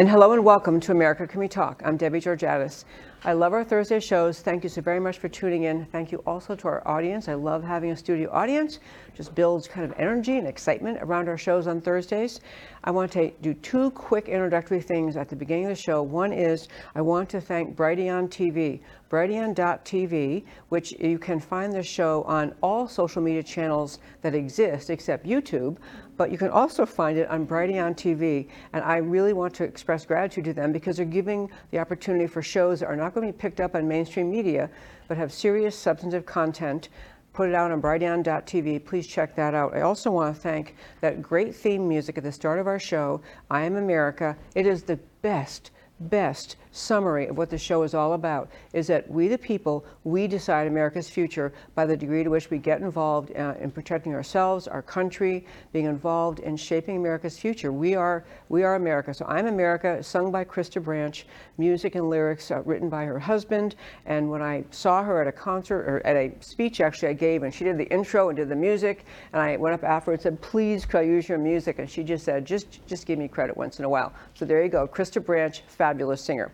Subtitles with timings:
[0.00, 1.82] And hello and welcome to America Can We Talk.
[1.84, 2.86] I'm Debbie Georgatos.
[3.22, 4.40] I love our Thursday shows.
[4.40, 5.84] Thank you so very much for tuning in.
[5.84, 7.28] Thank you also to our audience.
[7.28, 8.78] I love having a studio audience.
[9.14, 12.40] Just builds kind of energy and excitement around our shows on Thursdays.
[12.82, 16.02] I want to do two quick introductory things at the beginning of the show.
[16.02, 22.22] One is I want to thank Brighteon TV, Brighteon.tv, which you can find the show
[22.22, 25.76] on all social media channels that exist except YouTube
[26.20, 28.46] but you can also find it on Brighteon TV.
[28.74, 32.42] And I really want to express gratitude to them because they're giving the opportunity for
[32.42, 34.68] shows that are not going to be picked up on mainstream media,
[35.08, 36.90] but have serious substantive content.
[37.32, 38.84] Put it out on Brighteon.tv.
[38.84, 39.74] Please check that out.
[39.74, 43.22] I also want to thank that great theme music at the start of our show,
[43.50, 44.36] I Am America.
[44.54, 49.10] It is the best best summary of what the show is all about is that
[49.10, 53.34] we the people we decide america's future by the degree to which we get involved
[53.36, 57.72] uh, in protecting ourselves our country being involved in shaping america's future.
[57.72, 59.12] We are we are america.
[59.14, 61.26] So i'm america sung by krista branch.
[61.58, 63.76] Music and lyrics uh, written by her husband.
[64.06, 67.42] And when i saw her at a concert or at a speech actually i gave
[67.42, 70.38] and she did the intro and did the music and i went up afterwards and
[70.38, 71.78] said please could i use your music?
[71.78, 74.12] And she just said just just give me credit once in a while.
[74.34, 76.50] So there you go krista branch fabulous singer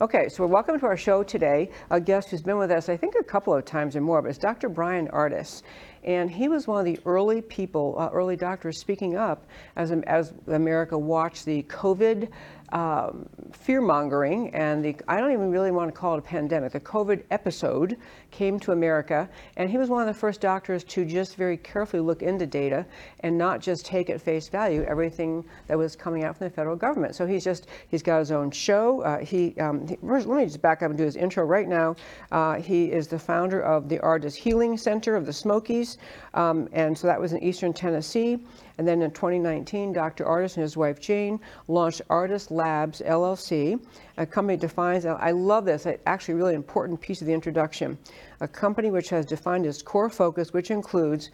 [0.00, 1.70] Okay, so we're welcome to our show today.
[1.90, 4.28] A guest who's been with us, I think, a couple of times or more, but
[4.28, 4.68] it's Dr.
[4.68, 5.62] Bryan Ardis.
[6.02, 9.46] And he was one of the early people, uh, early doctors speaking up
[9.76, 12.28] as, as America watched the COVID
[12.74, 16.72] um, fear mongering and the, I don't even really want to call it a pandemic,
[16.72, 17.96] the COVID episode
[18.32, 19.28] came to America.
[19.56, 22.84] And he was one of the first doctors to just very carefully look into data
[23.20, 26.76] and not just take at face value everything that was coming out from the federal
[26.76, 27.14] government.
[27.14, 29.02] So he's just, he's got his own show.
[29.02, 31.96] Uh, he, um, he, let me just back up and do his intro right now.
[32.32, 35.98] Uh, he is the founder of the Ardis Healing Center of the Smokies.
[36.34, 38.44] Um, and so that was in Eastern Tennessee.
[38.78, 40.24] And then in 2019, Dr.
[40.24, 43.80] Ardis and his wife Jane launched Ardis Labs LLC,
[44.16, 47.96] a company defines, I love this, actually really important piece of the introduction,
[48.40, 51.30] a company which has defined its core focus, which includes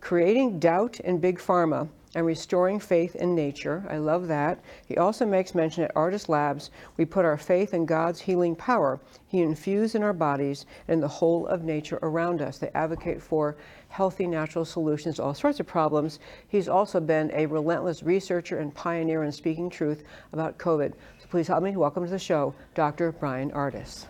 [0.00, 3.84] creating doubt in big pharma and restoring faith in nature.
[3.88, 4.62] I love that.
[4.86, 9.00] He also makes mention at Ardis Labs, we put our faith in God's healing power.
[9.26, 12.58] He infused in our bodies and the whole of nature around us.
[12.58, 13.56] They advocate for
[13.88, 16.18] healthy natural solutions to all sorts of problems.
[16.48, 20.92] He's also been a relentless researcher and pioneer in speaking truth about COVID.
[21.20, 23.12] So please help me welcome to the show, Dr.
[23.12, 24.06] Bryan Ardis.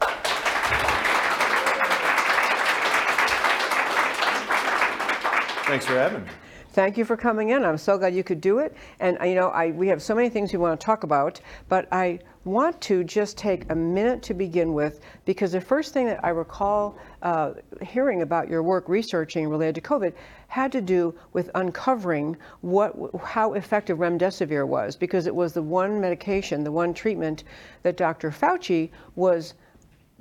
[5.67, 6.31] Thanks for having me.
[6.75, 7.65] Thank you for coming in.
[7.65, 8.75] I'm so glad you could do it.
[8.99, 11.41] And uh, you know, I, we have so many things we want to talk about,
[11.69, 16.07] but I want to just take a minute to begin with because the first thing
[16.07, 20.15] that I recall uh, hearing about your work researching related to COVID
[20.49, 26.01] had to do with uncovering what, how effective remdesivir was because it was the one
[26.01, 27.45] medication, the one treatment
[27.85, 28.33] that Dr.
[28.33, 29.55] Fauci was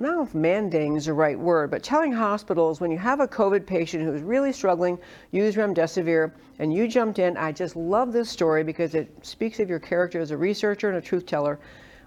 [0.00, 3.20] I don't know if mandating is the right word, but telling hospitals when you have
[3.20, 4.98] a COVID patient who's really struggling,
[5.30, 7.36] use remdesivir, and you jumped in.
[7.36, 10.98] I just love this story because it speaks of your character as a researcher and
[10.98, 11.60] a truth teller.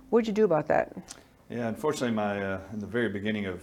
[0.10, 0.98] What'd you do about that?
[1.50, 3.62] Yeah, unfortunately, my uh, in the very beginning of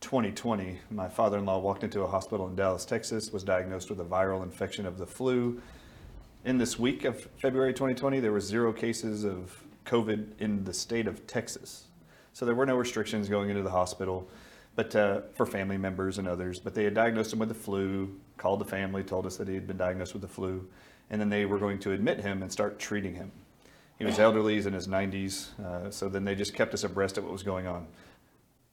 [0.00, 4.42] 2020, my father-in-law walked into a hospital in Dallas, Texas, was diagnosed with a viral
[4.42, 5.60] infection of the flu.
[6.46, 11.06] In this week of February 2020, there were zero cases of COVID in the state
[11.06, 11.85] of Texas.
[12.36, 14.28] So there were no restrictions going into the hospital,
[14.74, 16.60] but uh, for family members and others.
[16.60, 19.54] But they had diagnosed him with the flu, called the family, told us that he
[19.54, 20.68] had been diagnosed with the flu,
[21.08, 23.32] and then they were going to admit him and start treating him.
[23.98, 27.16] He was elderly, he's in his 90s, uh, so then they just kept us abreast
[27.16, 27.86] of what was going on.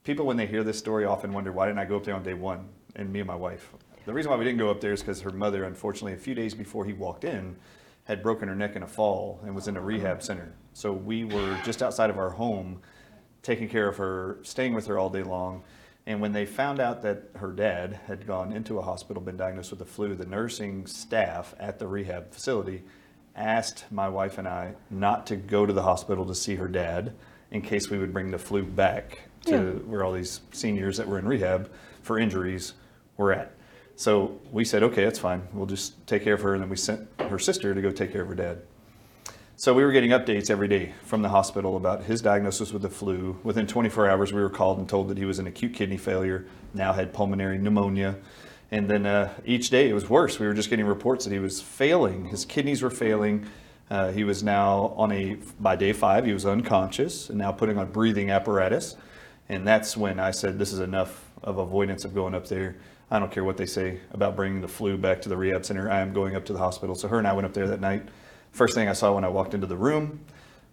[0.03, 2.23] People, when they hear this story, often wonder why didn't I go up there on
[2.23, 2.67] day one,
[2.97, 3.71] and me and my wife.
[4.05, 6.35] The reason why we didn't go up there is because her mother, unfortunately, a few
[6.35, 7.55] days before he walked in,
[8.03, 10.51] had broken her neck in a fall and was in a rehab center.
[10.73, 12.81] So we were just outside of our home
[13.43, 15.63] taking care of her, staying with her all day long.
[16.05, 19.69] And when they found out that her dad had gone into a hospital, been diagnosed
[19.69, 22.83] with the flu, the nursing staff at the rehab facility
[23.35, 27.13] asked my wife and I not to go to the hospital to see her dad
[27.51, 29.89] in case we would bring the flu back to Yeah.
[29.89, 31.69] where all these seniors that were in rehab
[32.01, 32.73] for injuries
[33.17, 33.51] were at.
[33.95, 35.47] So we said, okay, that's fine.
[35.53, 36.53] We'll just take care of her.
[36.53, 38.61] And then we sent her sister to go take care of her dad.
[39.63, 42.89] So we were getting updates every day from the hospital about his diagnosis with the
[42.89, 43.39] flu.
[43.43, 46.45] Within 24 hours, we were called and told that he was in acute kidney failure,
[46.73, 48.17] now had pulmonary pneumonia.
[48.71, 50.37] And then uh, each day it was worse.
[50.37, 52.25] We were just getting reports that he was failing.
[52.25, 53.45] His kidneys were failing.
[53.89, 57.77] Uh, he was now on a, by day five, he was unconscious and now putting
[57.77, 58.97] on breathing apparatus.
[59.47, 62.75] And that's when I said, this is enough of avoidance of going up there.
[63.09, 65.89] I don't care what they say about bringing the flu back to the rehab center.
[65.89, 66.95] I am going up to the hospital.
[66.95, 68.05] So her and I went up there that night.
[68.53, 70.19] First thing I saw when I walked into the room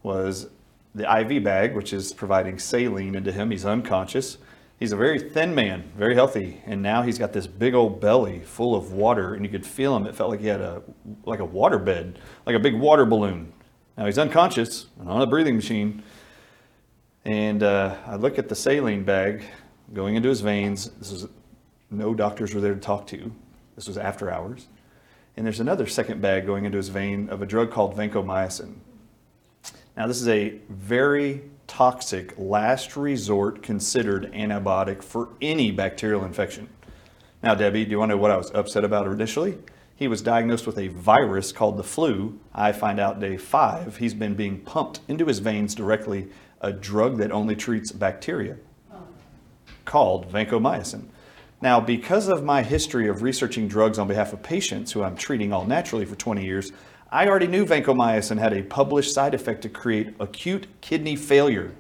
[0.02, 0.50] was
[0.94, 3.50] the IV bag, which is providing saline into him.
[3.50, 4.36] He's unconscious.
[4.78, 8.40] He's a very thin man, very healthy, and now he's got this big old belly
[8.40, 10.06] full of water, and you could feel him.
[10.06, 10.82] It felt like he had a
[11.24, 13.50] like a water bed, like a big water balloon.
[13.96, 16.02] Now he's unconscious and on a breathing machine,
[17.24, 19.44] and uh, I look at the saline bag
[19.94, 20.90] going into his veins.
[20.98, 21.26] This is
[21.90, 23.32] no doctors were there to talk to.
[23.74, 24.66] This was after hours.
[25.36, 28.74] And there's another second bag going into his vein of a drug called vancomycin.
[29.96, 36.68] Now, this is a very toxic, last resort considered antibiotic for any bacterial infection.
[37.42, 39.58] Now, Debbie, do you want to know what I was upset about initially?
[39.94, 42.38] He was diagnosed with a virus called the flu.
[42.54, 46.28] I find out day five he's been being pumped into his veins directly
[46.60, 48.56] a drug that only treats bacteria
[48.92, 48.98] oh.
[49.84, 51.04] called vancomycin.
[51.62, 55.52] Now, because of my history of researching drugs on behalf of patients who I'm treating
[55.52, 56.72] all naturally for 20 years,
[57.12, 61.74] I already knew vancomycin had a published side effect to create acute kidney failure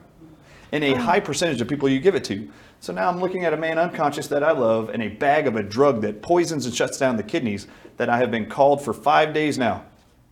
[0.72, 2.50] in a high percentage of people you give it to.
[2.80, 5.56] So now I'm looking at a man unconscious that I love and a bag of
[5.56, 7.66] a drug that poisons and shuts down the kidneys
[7.96, 9.84] that I have been called for five days now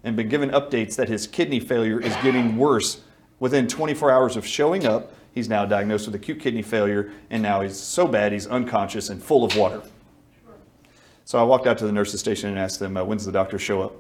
[0.05, 3.01] and been given updates that his kidney failure is getting worse.
[3.41, 7.61] Within 24 hours of showing up, he's now diagnosed with acute kidney failure and now
[7.61, 9.81] he's so bad he's unconscious and full of water.
[11.25, 13.59] So I walked out to the nurse's station and asked them, uh, when's the doctor
[13.59, 13.93] show up?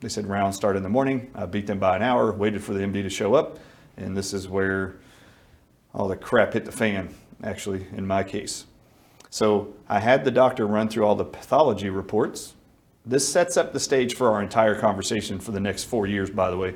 [0.00, 1.30] They said rounds start in the morning.
[1.34, 3.58] I beat them by an hour, waited for the MD to show up,
[3.96, 4.96] and this is where
[5.94, 8.66] all the crap hit the fan, actually, in my case.
[9.30, 12.54] So I had the doctor run through all the pathology reports.
[13.04, 16.50] This sets up the stage for our entire conversation for the next four years, by
[16.50, 16.74] the way.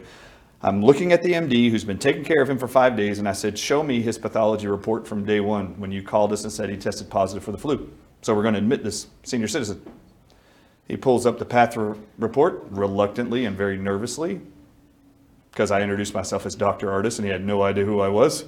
[0.64, 3.28] I'm looking at the MD who's been taking care of him for five days, and
[3.28, 6.52] I said, Show me his pathology report from day one when you called us and
[6.52, 7.90] said he tested positive for the flu.
[8.22, 9.82] So we're going to admit this senior citizen.
[10.86, 14.40] He pulls up the path re- report reluctantly and very nervously
[15.50, 16.88] because I introduced myself as Dr.
[16.88, 18.44] Ardis and he had no idea who I was.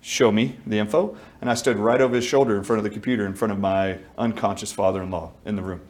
[0.00, 1.16] Show me the info.
[1.40, 3.58] And I stood right over his shoulder in front of the computer in front of
[3.58, 5.82] my unconscious father in law in the room.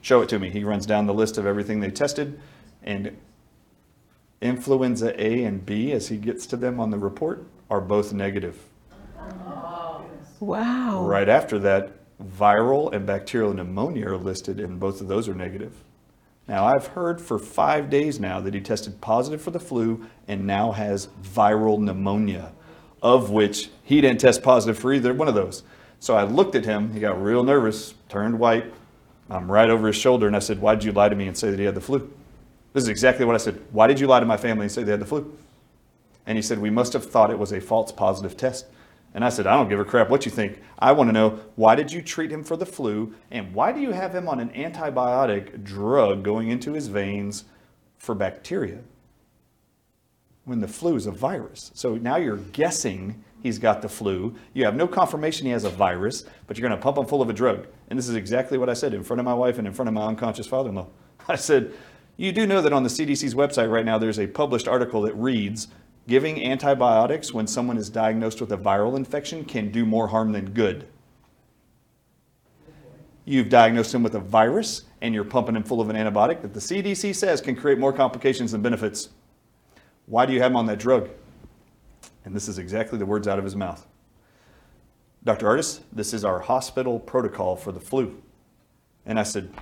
[0.00, 0.50] Show it to me.
[0.50, 2.40] He runs down the list of everything they tested
[2.82, 3.16] and
[4.42, 8.58] influenza A and B, as he gets to them on the report, are both negative.
[10.40, 11.06] Wow.
[11.06, 11.92] Right after that,
[12.22, 15.72] viral and bacterial pneumonia are listed, and both of those are negative.
[16.48, 20.46] Now, I've heard for five days now that he tested positive for the flu and
[20.46, 22.52] now has viral pneumonia,
[23.00, 25.62] of which he didn't test positive for either one of those.
[26.00, 28.74] So I looked at him, he got real nervous, turned white.
[29.30, 31.36] I'm right over his shoulder, and I said, Why did you lie to me and
[31.36, 32.12] say that he had the flu?
[32.72, 33.60] This is exactly what I said.
[33.70, 35.36] Why did you lie to my family and say they had the flu?
[36.26, 38.66] And he said, We must have thought it was a false positive test.
[39.14, 40.60] And I said, I don't give a crap what you think.
[40.78, 43.80] I want to know why did you treat him for the flu and why do
[43.80, 47.44] you have him on an antibiotic drug going into his veins
[47.98, 48.78] for bacteria
[50.44, 51.72] when the flu is a virus?
[51.74, 54.34] So now you're guessing he's got the flu.
[54.54, 57.20] You have no confirmation he has a virus, but you're going to pump him full
[57.20, 57.66] of a drug.
[57.90, 59.88] And this is exactly what I said in front of my wife and in front
[59.88, 60.88] of my unconscious father in law.
[61.28, 61.74] I said,
[62.16, 65.14] You do know that on the CDC's website right now, there's a published article that
[65.14, 65.68] reads,
[66.08, 70.50] Giving antibiotics when someone is diagnosed with a viral infection can do more harm than
[70.50, 70.88] good.
[73.24, 76.54] You've diagnosed him with a virus and you're pumping him full of an antibiotic that
[76.54, 79.10] the CDC says can create more complications than benefits.
[80.06, 81.08] Why do you have him on that drug?
[82.24, 83.86] And this is exactly the words out of his mouth.
[85.24, 85.46] Dr.
[85.46, 88.20] Ardis, this is our hospital protocol for the flu.
[89.06, 89.52] And I said,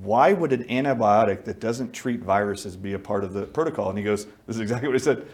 [0.00, 3.88] why would an antibiotic that doesn't treat viruses be a part of the protocol?
[3.88, 5.26] And he goes, this is exactly what he said.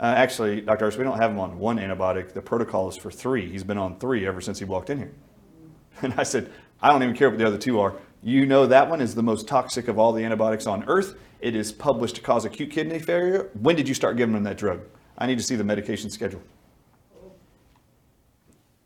[0.00, 0.86] Uh, actually, Dr.
[0.86, 2.32] Ardis, we don't have him on one antibiotic.
[2.32, 3.50] The protocol is for three.
[3.50, 5.12] He's been on three ever since he walked in here.
[6.02, 6.50] And I said,
[6.82, 7.94] I don't even care what the other two are.
[8.22, 11.14] You know that one is the most toxic of all the antibiotics on earth.
[11.40, 13.50] It is published to cause acute kidney failure.
[13.60, 14.80] When did you start giving him that drug?
[15.16, 16.42] I need to see the medication schedule.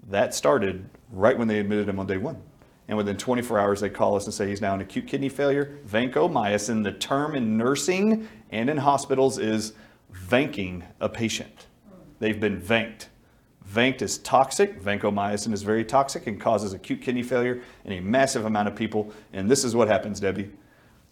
[0.09, 2.43] That started right when they admitted him on day one.
[2.89, 5.79] And within 24 hours, they call us and say he's now in acute kidney failure.
[5.87, 9.75] Vancomycin, the term in nursing and in hospitals is
[10.29, 11.67] vanking a patient.
[12.19, 13.07] They've been vanked.
[13.71, 14.81] Vanked is toxic.
[14.83, 19.13] Vancomycin is very toxic and causes acute kidney failure in a massive amount of people.
[19.35, 20.51] And this is what happens, Debbie.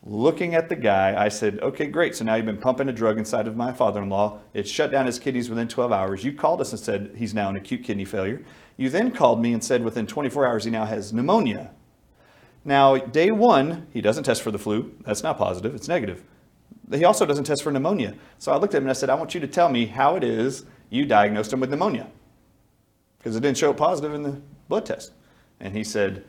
[0.09, 2.15] Looking at the guy, I said, okay, great.
[2.15, 4.39] So now you've been pumping a drug inside of my father in law.
[4.55, 6.23] It shut down his kidneys within 12 hours.
[6.23, 8.45] You called us and said he's now in acute kidney failure.
[8.77, 11.73] You then called me and said within 24 hours he now has pneumonia.
[12.65, 14.95] Now, day one, he doesn't test for the flu.
[15.01, 16.23] That's not positive, it's negative.
[16.93, 18.15] He also doesn't test for pneumonia.
[18.39, 20.15] So I looked at him and I said, I want you to tell me how
[20.15, 22.09] it is you diagnosed him with pneumonia.
[23.19, 25.15] Because it didn't show positive in the blood test.
[25.59, 26.25] And he said,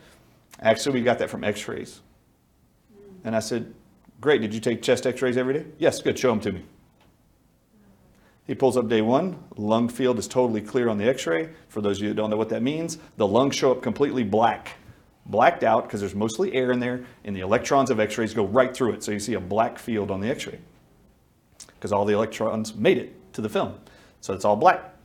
[0.62, 2.02] Actually, we got that from x rays.
[3.28, 3.74] And I said,
[4.22, 5.66] Great, did you take chest x rays every day?
[5.78, 6.64] Yes, good, show them to me.
[8.46, 11.50] He pulls up day one, lung field is totally clear on the x ray.
[11.68, 14.24] For those of you that don't know what that means, the lungs show up completely
[14.24, 14.78] black.
[15.26, 18.46] Blacked out because there's mostly air in there, and the electrons of x rays go
[18.46, 19.04] right through it.
[19.04, 20.60] So you see a black field on the x ray
[21.76, 23.76] because all the electrons made it to the film.
[24.22, 24.96] So it's all black.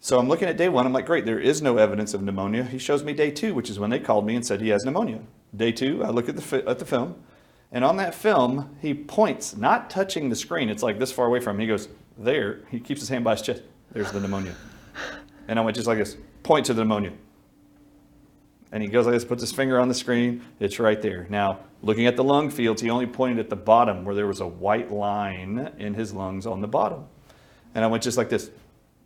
[0.00, 0.86] So I'm looking at day one.
[0.86, 2.64] I'm like, great, there is no evidence of pneumonia.
[2.64, 4.86] He shows me day two, which is when they called me and said he has
[4.86, 5.20] pneumonia.
[5.54, 7.16] Day two, I look at the, at the film,
[7.70, 10.68] and on that film, he points, not touching the screen.
[10.68, 11.60] It's like this far away from him.
[11.60, 12.60] He goes, there.
[12.70, 13.62] He keeps his hand by his chest.
[13.92, 14.54] There's the pneumonia.
[15.48, 17.12] And I went just like this, point to the pneumonia.
[18.70, 20.42] And he goes like this, puts his finger on the screen.
[20.58, 21.26] It's right there.
[21.28, 24.40] Now, looking at the lung fields, he only pointed at the bottom where there was
[24.40, 27.04] a white line in his lungs on the bottom.
[27.74, 28.50] And I went just like this.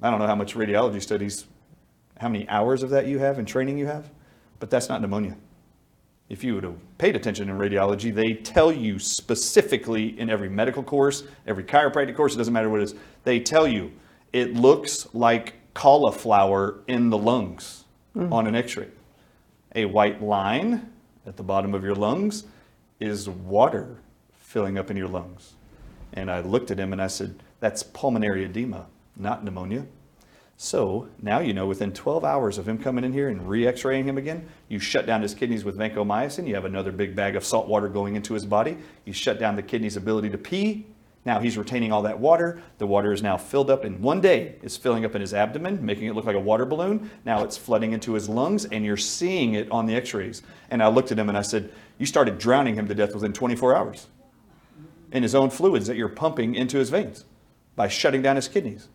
[0.03, 1.47] I don't know how much radiology studies,
[2.19, 4.11] how many hours of that you have and training you have,
[4.61, 5.37] but that's not pneumonia.
[6.29, 10.83] If you would have paid attention in radiology, they tell you specifically in every medical
[10.83, 13.93] course, every chiropractic course, it doesn't matter what it is, they tell you
[14.33, 17.85] it looks like cauliflower in the lungs
[18.17, 18.31] mm.
[18.33, 18.89] on an x ray.
[19.75, 20.91] A white line
[21.27, 22.45] at the bottom of your lungs
[22.99, 23.99] is water
[24.35, 25.55] filling up in your lungs.
[26.13, 29.87] And I looked at him and I said, That's pulmonary edema, not pneumonia.
[30.59, 33.85] So now you know within 12 hours of him coming in here and re x
[33.85, 36.47] raying him again, you shut down his kidneys with vancomycin.
[36.49, 38.79] You have another big bag of salt water going into his body.
[39.05, 40.87] You shut down the kidney's ability to pee.
[41.27, 42.63] Now he's retaining all that water.
[42.79, 44.55] The water is now filled up in one day.
[44.63, 47.11] It's filling up in his abdomen, making it look like a water balloon.
[47.25, 50.43] Now it's flooding into his lungs, and you're seeing it on the x rays.
[50.71, 53.33] And I looked at him and I said, You started drowning him to death within
[53.33, 54.07] 24 hours
[55.13, 57.25] in his own fluids that you're pumping into his veins
[57.75, 58.89] by shutting down his kidneys.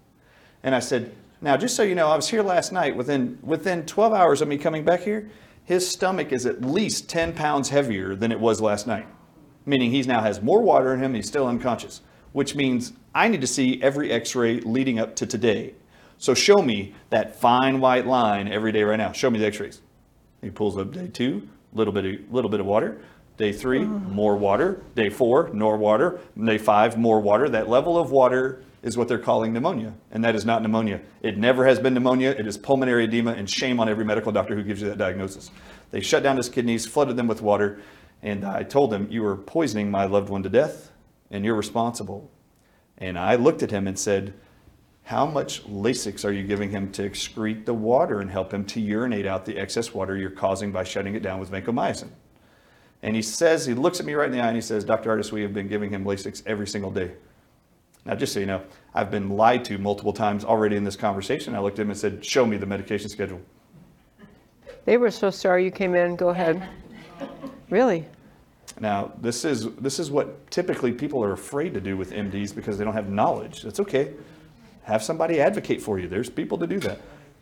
[0.63, 2.95] And I said, now just so you know, I was here last night.
[2.95, 5.29] Within within 12 hours of me coming back here,
[5.63, 9.07] his stomach is at least 10 pounds heavier than it was last night.
[9.65, 13.27] Meaning he now has more water in him, and he's still unconscious, which means I
[13.27, 15.75] need to see every x-ray leading up to today.
[16.17, 19.12] So show me that fine white line every day right now.
[19.12, 19.81] Show me the x-rays.
[20.41, 23.01] He pulls up day two, little bit of, little bit of water.
[23.38, 23.85] Day three, oh.
[23.85, 24.81] more water.
[24.95, 26.19] Day four, more water.
[26.41, 27.50] Day five, more water.
[27.50, 31.01] That level of water is what they're calling pneumonia, and that is not pneumonia.
[31.21, 32.31] It never has been pneumonia.
[32.31, 35.51] It is pulmonary edema, and shame on every medical doctor who gives you that diagnosis.
[35.91, 37.81] They shut down his kidneys, flooded them with water,
[38.23, 40.91] and I told him, You are poisoning my loved one to death,
[41.29, 42.31] and you're responsible.
[42.97, 44.33] And I looked at him and said,
[45.03, 48.79] how much Lasix are you giving him to excrete the water and help him to
[48.79, 52.09] urinate out the excess water you're causing by shutting it down with vancomycin?
[53.03, 55.10] And he says, he looks at me right in the eye and he says, Dr.
[55.10, 57.12] Ardis, we have been giving him Lasix every single day.
[58.05, 58.62] Now, just so you know,
[58.93, 61.55] I've been lied to multiple times already in this conversation.
[61.55, 63.39] I looked at him and said, Show me the medication schedule.
[64.86, 66.15] They were so sorry you came in.
[66.15, 66.67] Go ahead.
[67.70, 68.08] Really?
[68.79, 72.77] Now, this is, this is what typically people are afraid to do with MDs because
[72.77, 73.62] they don't have knowledge.
[73.62, 74.13] That's okay.
[74.84, 76.08] Have somebody advocate for you.
[76.08, 77.00] There's people to do that.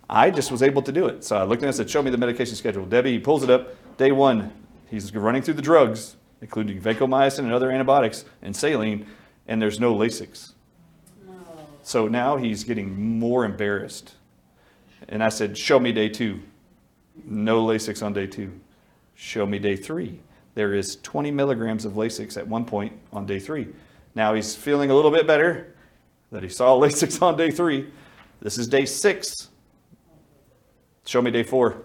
[0.09, 1.23] I just was able to do it.
[1.23, 2.85] So I looked at him and said, Show me the medication schedule.
[2.85, 3.75] Debbie pulls it up.
[3.97, 4.51] Day one,
[4.89, 9.05] he's running through the drugs, including vancomycin and other antibiotics and saline,
[9.47, 10.53] and there's no Lasix.
[11.27, 11.33] No.
[11.83, 14.15] So now he's getting more embarrassed.
[15.07, 16.41] And I said, Show me day two.
[17.25, 18.59] No Lasix on day two.
[19.15, 20.19] Show me day three.
[20.55, 23.67] There is 20 milligrams of Lasix at one point on day three.
[24.15, 25.75] Now he's feeling a little bit better
[26.31, 27.91] that he saw Lasix on day three.
[28.41, 29.49] This is day six.
[31.05, 31.83] Show me day four.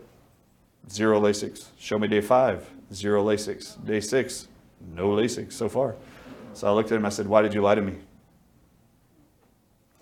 [0.90, 1.66] Zero Lasix.
[1.78, 2.68] Show me day five.
[2.94, 3.84] Zero Lasix.
[3.84, 4.48] Day six.
[4.94, 5.96] No Lasix so far.
[6.52, 7.06] So I looked at him.
[7.06, 7.96] I said, Why did you lie to me?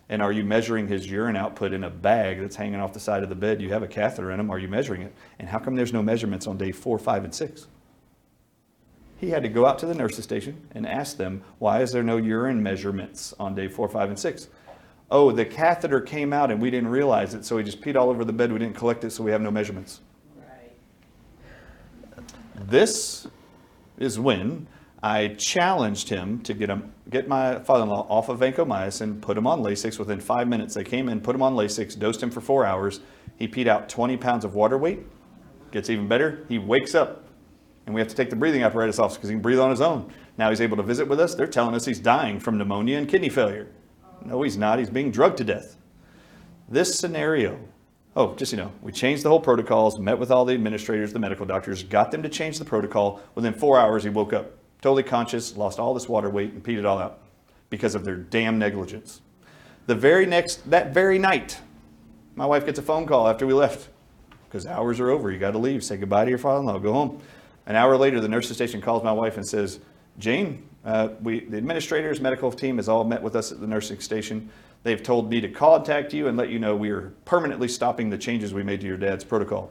[0.08, 3.22] And are you measuring his urine output in a bag that's hanging off the side
[3.22, 3.62] of the bed?
[3.62, 4.50] You have a catheter in him.
[4.50, 5.14] Are you measuring it?
[5.38, 7.66] And how come there's no measurements on day four, five, and six?
[9.16, 12.02] He had to go out to the nurse's station and ask them, why is there
[12.02, 14.48] no urine measurements on day four, five, and six?
[15.10, 18.10] Oh, the catheter came out and we didn't realize it, so he just peed all
[18.10, 18.52] over the bed.
[18.52, 20.00] We didn't collect it, so we have no measurements.
[22.54, 23.26] This
[23.98, 24.66] is when
[25.02, 29.60] I challenged him to get him get my father-in-law off of vancomycin, put him on
[29.60, 29.98] Lasix.
[29.98, 33.00] Within five minutes, they came in, put him on Lasix, dosed him for four hours.
[33.36, 35.00] He peed out 20 pounds of water weight.
[35.72, 36.44] Gets even better.
[36.48, 37.24] He wakes up,
[37.86, 39.80] and we have to take the breathing apparatus off because he can breathe on his
[39.80, 40.12] own.
[40.38, 41.34] Now he's able to visit with us.
[41.34, 43.68] They're telling us he's dying from pneumonia and kidney failure.
[44.24, 44.78] No, he's not.
[44.78, 45.76] He's being drugged to death.
[46.68, 47.58] This scenario
[48.14, 51.18] Oh, just you know, we changed the whole protocols, met with all the administrators, the
[51.18, 53.20] medical doctors, got them to change the protocol.
[53.34, 54.52] Within four hours, he woke up
[54.82, 57.20] totally conscious, lost all this water weight, and peed it all out
[57.70, 59.22] because of their damn negligence.
[59.86, 61.58] The very next, that very night,
[62.34, 63.88] my wife gets a phone call after we left
[64.44, 65.30] because hours are over.
[65.30, 65.82] You got to leave.
[65.82, 66.78] Say goodbye to your father-in-law.
[66.80, 67.22] Go home.
[67.64, 69.80] An hour later, the nurse's station calls my wife and says,
[70.18, 74.00] Jane, uh, we, the administrators, medical team has all met with us at the nursing
[74.00, 74.50] station.
[74.82, 78.18] They've told me to contact you and let you know we are permanently stopping the
[78.18, 79.70] changes we made to your dad's protocol.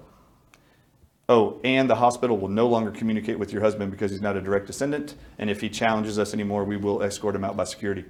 [1.28, 4.42] Oh, and the hospital will no longer communicate with your husband because he's not a
[4.42, 5.16] direct descendant.
[5.38, 8.06] And if he challenges us anymore, we will escort him out by security.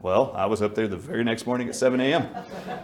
[0.00, 2.28] Well, I was up there the very next morning at 7 a.m.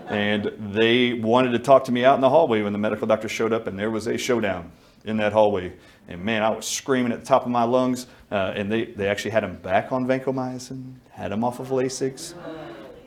[0.08, 3.28] and they wanted to talk to me out in the hallway when the medical doctor
[3.28, 4.72] showed up, and there was a showdown
[5.04, 5.72] in that hallway.
[6.08, 8.06] And man, I was screaming at the top of my lungs.
[8.32, 12.34] Uh, and they, they actually had him back on vancomycin, had him off of Lasix.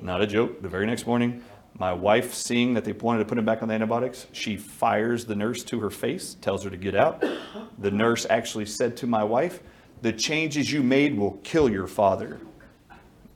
[0.01, 0.61] Not a joke.
[0.61, 1.43] The very next morning,
[1.79, 5.25] my wife, seeing that they wanted to put him back on the antibiotics, she fires
[5.25, 7.23] the nurse to her face, tells her to get out.
[7.79, 9.61] The nurse actually said to my wife,
[10.01, 12.39] The changes you made will kill your father.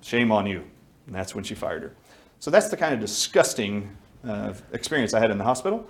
[0.02, 0.64] Shame on you.
[1.06, 1.96] And that's when she fired her.
[2.40, 3.96] So that's the kind of disgusting
[4.28, 5.86] uh, experience I had in the hospital.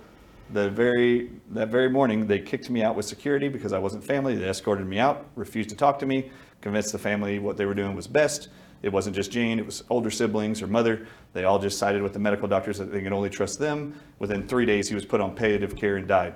[0.52, 4.34] The very that very morning, they kicked me out with security because I wasn't family.
[4.34, 7.74] They escorted me out, refused to talk to me, convinced the family what they were
[7.74, 8.48] doing was best.
[8.82, 11.06] It wasn't just Jane, it was older siblings or mother.
[11.32, 13.98] They all just sided with the medical doctors that they could only trust them.
[14.18, 16.34] Within three days, he was put on palliative care and died.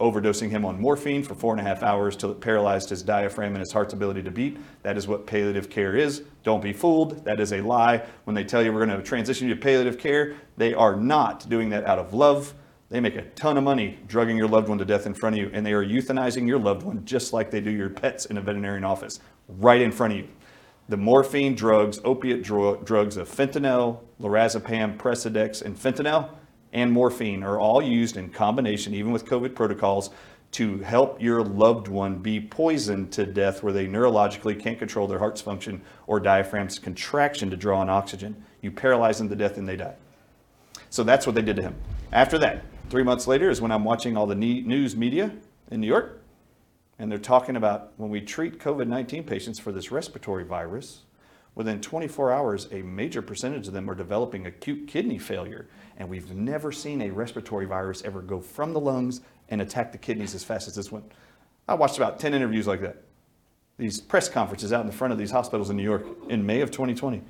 [0.00, 3.52] Overdosing him on morphine for four and a half hours till it paralyzed his diaphragm
[3.52, 4.58] and his heart's ability to beat.
[4.82, 6.24] That is what palliative care is.
[6.42, 7.24] Don't be fooled.
[7.24, 8.04] That is a lie.
[8.24, 11.48] When they tell you we're going to transition you to palliative care, they are not
[11.48, 12.52] doing that out of love.
[12.88, 15.40] They make a ton of money drugging your loved one to death in front of
[15.40, 18.38] you, and they are euthanizing your loved one just like they do your pets in
[18.38, 20.28] a veterinarian office, right in front of you
[20.92, 26.28] the morphine drugs, opiate dro- drugs of fentanyl, lorazepam, Precedex, and fentanyl
[26.74, 30.10] and morphine are all used in combination, even with COVID protocols,
[30.50, 35.18] to help your loved one be poisoned to death where they neurologically can't control their
[35.18, 38.44] heart's function or diaphragm's contraction to draw in oxygen.
[38.60, 39.94] You paralyze them to death and they die.
[40.90, 41.74] So that's what they did to him.
[42.12, 45.32] After that, three months later is when I'm watching all the news media
[45.70, 46.21] in New York
[47.02, 51.00] and they're talking about when we treat COVID 19 patients for this respiratory virus,
[51.56, 55.66] within 24 hours, a major percentage of them are developing acute kidney failure.
[55.96, 59.98] And we've never seen a respiratory virus ever go from the lungs and attack the
[59.98, 61.02] kidneys as fast as this one.
[61.66, 63.02] I watched about 10 interviews like that.
[63.78, 66.60] These press conferences out in the front of these hospitals in New York in May
[66.60, 67.20] of 2020.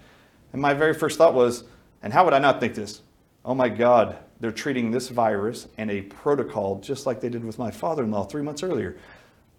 [0.53, 1.65] And my very first thought was,
[2.03, 3.01] and how would I not think this?
[3.43, 7.59] Oh my God, they're treating this virus and a protocol just like they did with
[7.59, 8.99] my father in law three months earlier.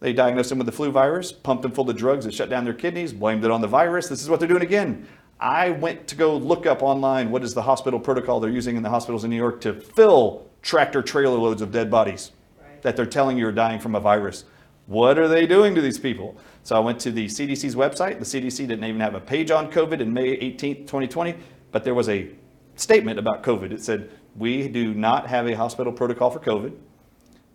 [0.03, 2.65] They diagnosed him with the flu virus, pumped them full of drugs that shut down
[2.65, 4.09] their kidneys, blamed it on the virus.
[4.09, 5.07] This is what they're doing again.
[5.39, 8.83] I went to go look up online what is the hospital protocol they're using in
[8.83, 12.81] the hospitals in New York to fill tractor trailer loads of dead bodies right.
[12.81, 14.43] that they're telling you are dying from a virus.
[14.87, 16.35] What are they doing to these people?
[16.63, 18.19] So I went to the CDC's website.
[18.19, 21.35] The CDC didn't even have a page on COVID in May 18th, 2020,
[21.71, 22.27] but there was a
[22.75, 23.71] statement about COVID.
[23.71, 26.73] It said, We do not have a hospital protocol for COVID.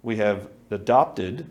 [0.02, 1.46] We have adopted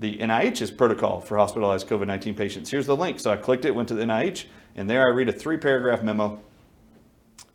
[0.00, 2.70] the NIH's protocol for hospitalized COVID 19 patients.
[2.70, 3.20] Here's the link.
[3.20, 6.02] So I clicked it, went to the NIH, and there I read a three paragraph
[6.02, 6.40] memo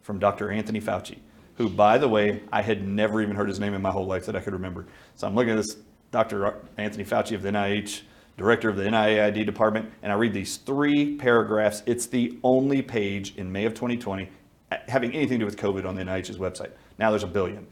[0.03, 0.51] from Dr.
[0.51, 1.17] Anthony Fauci,
[1.55, 4.27] who, by the way, I had never even heard his name in my whole life
[4.27, 4.85] that I could remember.
[5.15, 5.77] So I'm looking at this
[6.11, 6.61] Dr.
[6.77, 8.01] Anthony Fauci of the NIH,
[8.37, 11.81] director of the NIAID department, and I read these three paragraphs.
[11.87, 14.29] It's the only page in May of 2020
[14.71, 16.71] eh, having anything to do with COVID on the NIH's website.
[16.99, 17.65] Now there's a billion.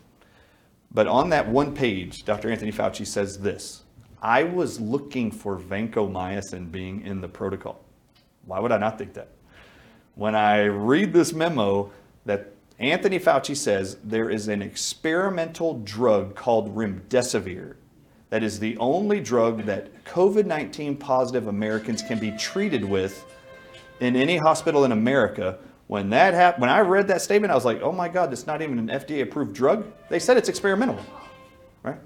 [0.92, 2.52] But on that one page, Dr.
[2.52, 3.83] Anthony Fauci says this
[4.24, 7.84] I was looking for vancomycin being in the protocol.
[8.46, 9.28] Why would I not think that?
[10.16, 11.92] When I read this memo
[12.26, 17.76] that Anthony Fauci says there is an experimental drug called remdesivir
[18.30, 23.26] that is the only drug that COVID 19 positive Americans can be treated with
[24.00, 25.60] in any hospital in America.
[25.88, 28.48] When that happened, when I read that statement, I was like, oh my God, it's
[28.48, 29.86] not even an FDA approved drug.
[30.10, 30.98] They said it's experimental,
[31.84, 32.00] right?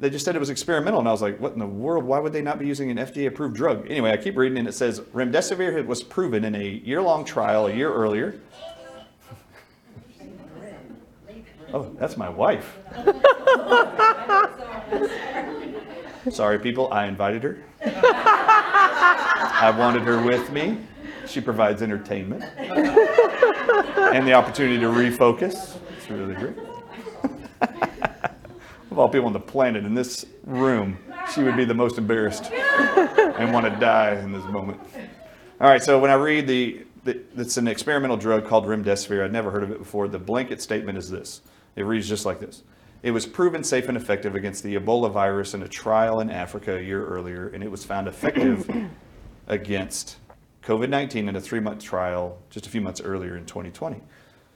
[0.00, 2.04] They just said it was experimental, and I was like, what in the world?
[2.04, 3.90] Why would they not be using an FDA approved drug?
[3.90, 7.66] Anyway, I keep reading, and it says remdesivir was proven in a year long trial
[7.66, 8.40] a year earlier
[11.74, 12.78] Oh, that's my wife.
[16.30, 17.64] Sorry, people, I invited her.
[17.84, 20.78] I wanted her with me.
[21.26, 25.76] She provides entertainment and the opportunity to refocus.
[25.96, 26.54] It's really great.
[28.94, 30.96] of all people on the planet in this room,
[31.34, 34.80] she would be the most embarrassed and want to die in this moment.
[35.60, 39.24] All right, so when I read the, the it's an experimental drug called remdesivir.
[39.24, 40.06] I'd never heard of it before.
[40.06, 41.40] The blanket statement is this.
[41.74, 42.62] It reads just like this.
[43.02, 46.76] It was proven safe and effective against the Ebola virus in a trial in Africa
[46.76, 48.70] a year earlier, and it was found effective
[49.48, 50.18] against
[50.62, 54.00] COVID 19 in a three month trial just a few months earlier in 2020.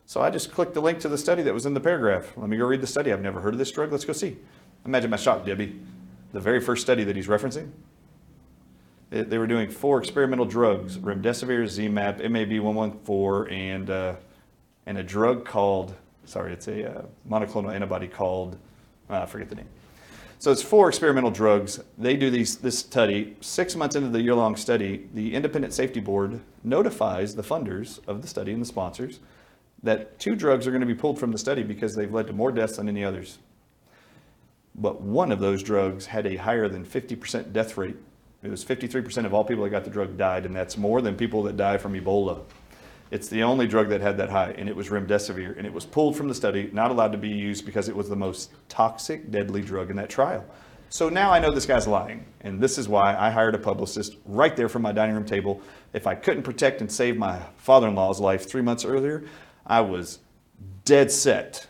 [0.08, 2.32] So I just clicked the link to the study that was in the paragraph.
[2.34, 3.12] Let me go read the study.
[3.12, 3.92] I've never heard of this drug.
[3.92, 4.38] Let's go see.
[4.86, 5.78] Imagine my shock, Debbie.
[6.32, 7.72] The very first study that he's referencing,
[9.10, 14.14] they, they were doing four experimental drugs remdesivir, ZMapp, MAB114, and, uh,
[14.86, 15.94] and a drug called,
[16.24, 18.56] sorry, it's a uh, monoclonal antibody called,
[19.10, 19.68] uh, I forget the name.
[20.38, 21.80] So it's four experimental drugs.
[21.98, 23.36] They do these, this study.
[23.42, 28.28] Six months into the year-long study, the Independent Safety Board notifies the funders of the
[28.28, 29.20] study and the sponsors
[29.82, 32.32] that two drugs are going to be pulled from the study because they've led to
[32.32, 33.38] more deaths than any others.
[34.74, 37.96] But one of those drugs had a higher than 50% death rate.
[38.42, 41.16] It was 53% of all people that got the drug died, and that's more than
[41.16, 42.40] people that die from Ebola.
[43.10, 45.86] It's the only drug that had that high, and it was remdesivir, and it was
[45.86, 49.30] pulled from the study, not allowed to be used because it was the most toxic,
[49.30, 50.44] deadly drug in that trial.
[50.90, 54.16] So now I know this guy's lying, and this is why I hired a publicist
[54.24, 55.60] right there from my dining room table.
[55.92, 59.24] If I couldn't protect and save my father-in-law's life three months earlier,
[59.68, 60.18] I was
[60.84, 61.66] dead set,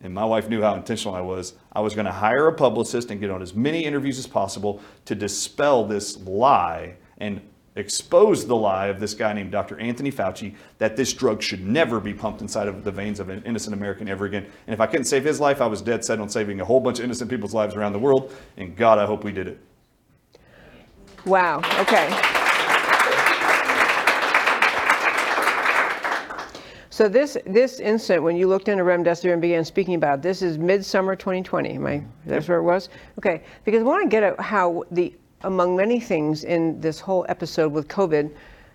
[0.00, 1.54] and my wife knew how intentional I was.
[1.72, 4.80] I was going to hire a publicist and get on as many interviews as possible
[5.06, 7.40] to dispel this lie and
[7.74, 9.78] expose the lie of this guy named Dr.
[9.80, 13.42] Anthony Fauci that this drug should never be pumped inside of the veins of an
[13.44, 14.44] innocent American ever again.
[14.66, 16.80] And if I couldn't save his life, I was dead set on saving a whole
[16.80, 18.34] bunch of innocent people's lives around the world.
[18.56, 19.58] And God, I hope we did it.
[21.24, 21.62] Wow.
[21.80, 22.41] Okay.
[26.92, 30.42] So this this incident, when you looked into remdesivir and began speaking about it, this
[30.42, 31.70] is midsummer 2020.
[31.70, 32.04] Am I?
[32.26, 32.90] That's where it was.
[33.16, 33.42] Okay.
[33.64, 37.72] Because I want to get at how the among many things in this whole episode
[37.72, 38.30] with COVID,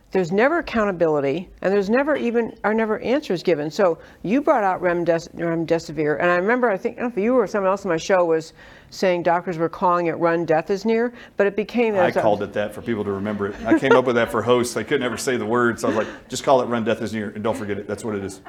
[0.10, 3.70] there's never accountability and there's never even are never answers given.
[3.70, 7.24] So you brought out remdes, remdesivir, and I remember I think I don't know if
[7.24, 8.54] you or someone else on my show was
[8.90, 11.96] saying doctors were calling it "run death is near," but it became.
[11.96, 13.56] I called it that for people to remember it.
[13.66, 14.74] I came up with that for hosts.
[14.74, 17.02] They couldn't ever say the word, so I was like, just call it "run death
[17.02, 17.88] is near" and don't forget it.
[17.88, 18.42] That's what it is.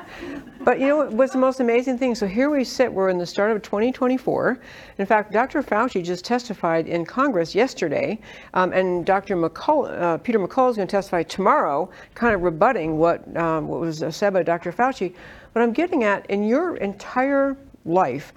[0.64, 2.14] But you know what, what's the most amazing thing?
[2.14, 4.59] So here we sit, we're in the start of 2024.
[4.98, 5.62] In fact, Dr.
[5.62, 8.18] Fauci just testified in Congress yesterday,
[8.55, 9.37] um, and Dr.
[9.37, 13.81] McCull, uh, Peter McCullough is going to testify tomorrow, kind of rebutting what, um, what
[13.81, 14.72] was said by Dr.
[14.72, 15.14] Fauci.
[15.53, 18.33] What I'm getting at, in your entire life,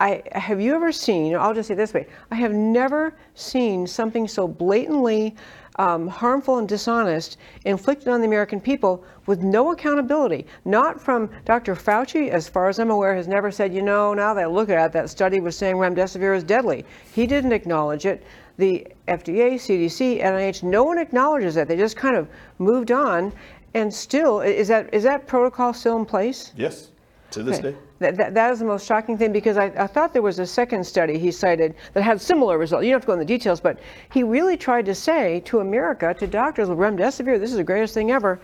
[0.00, 4.26] I, have you ever seen, I'll just say this way, I have never seen something
[4.26, 5.36] so blatantly
[5.76, 10.46] um, harmful and dishonest inflicted on the American people with no accountability.
[10.64, 11.74] Not from Dr.
[11.74, 14.68] Fauci, as far as I'm aware, has never said, you know, now that I look
[14.68, 16.84] at it, that study was saying remdesivir is deadly.
[17.12, 18.22] He didn't acknowledge it.
[18.56, 21.66] The FDA, CDC, NIH, no one acknowledges that.
[21.66, 22.28] They just kind of
[22.58, 23.32] moved on.
[23.74, 26.52] And still, is that is that protocol still in place?
[26.56, 26.92] Yes,
[27.34, 27.74] to this day.
[27.98, 30.46] That, that, that is the most shocking thing because I, I thought there was a
[30.46, 32.84] second study he cited that had similar results.
[32.84, 33.78] You don't have to go into the details, but
[34.12, 37.94] he really tried to say to America, to doctors, with remdesivir, this is the greatest
[37.94, 38.40] thing ever.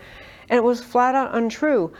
[0.49, 1.91] And it was flat out untrue.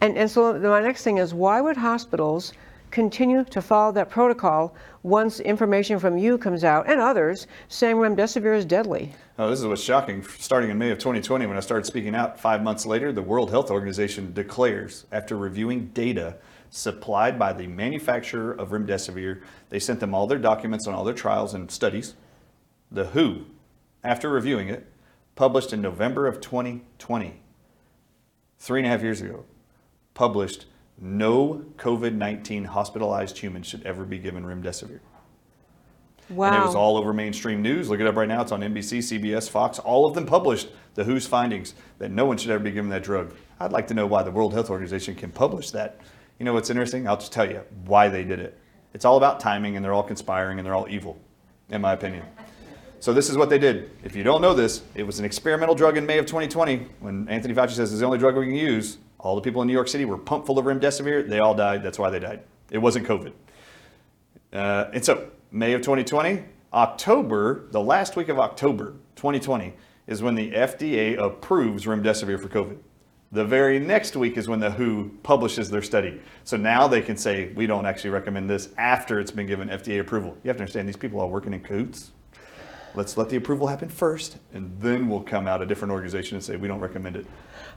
[0.00, 2.52] And, and so my next thing is why would hospitals
[2.90, 8.56] continue to follow that protocol once information from you comes out and others saying remdesivir
[8.56, 9.12] is deadly?
[9.38, 10.22] Oh, this is what's shocking.
[10.22, 13.50] Starting in May of 2020, when I started speaking out, five months later, the World
[13.50, 16.36] Health Organization declares, after reviewing data
[16.70, 21.14] supplied by the manufacturer of remdesivir, they sent them all their documents on all their
[21.14, 22.14] trials and studies.
[22.90, 23.46] The WHO,
[24.04, 24.86] after reviewing it,
[25.34, 27.40] published in November of 2020,
[28.58, 29.44] three and a half years ago,
[30.14, 30.66] published
[31.00, 35.00] no COVID 19 hospitalized human should ever be given remdesivir.
[36.28, 36.52] Wow.
[36.52, 37.88] And it was all over mainstream news.
[37.88, 38.40] Look it up right now.
[38.42, 39.80] It's on NBC, CBS, Fox.
[39.80, 43.02] All of them published the WHO's findings that no one should ever be given that
[43.02, 43.34] drug.
[43.58, 46.00] I'd like to know why the World Health Organization can publish that.
[46.38, 47.08] You know what's interesting?
[47.08, 48.58] I'll just tell you why they did it.
[48.94, 51.18] It's all about timing, and they're all conspiring, and they're all evil,
[51.68, 52.24] in my opinion.
[53.00, 53.90] So this is what they did.
[54.04, 57.28] If you don't know this, it was an experimental drug in May of 2020 when
[57.28, 58.98] Anthony Fauci says it's the only drug we can use.
[59.22, 61.28] All the people in New York City were pumped full of remdesivir.
[61.28, 61.82] They all died.
[61.82, 62.40] That's why they died.
[62.70, 63.32] It wasn't COVID.
[64.52, 69.74] Uh, and so, May of 2020, October, the last week of October 2020,
[70.06, 72.78] is when the FDA approves remdesivir for COVID.
[73.32, 76.20] The very next week is when the WHO publishes their study.
[76.42, 80.00] So now they can say, we don't actually recommend this after it's been given FDA
[80.00, 80.36] approval.
[80.42, 82.10] You have to understand, these people are working in cahoots.
[82.96, 86.44] Let's let the approval happen first, and then we'll come out a different organization and
[86.44, 87.26] say, we don't recommend it.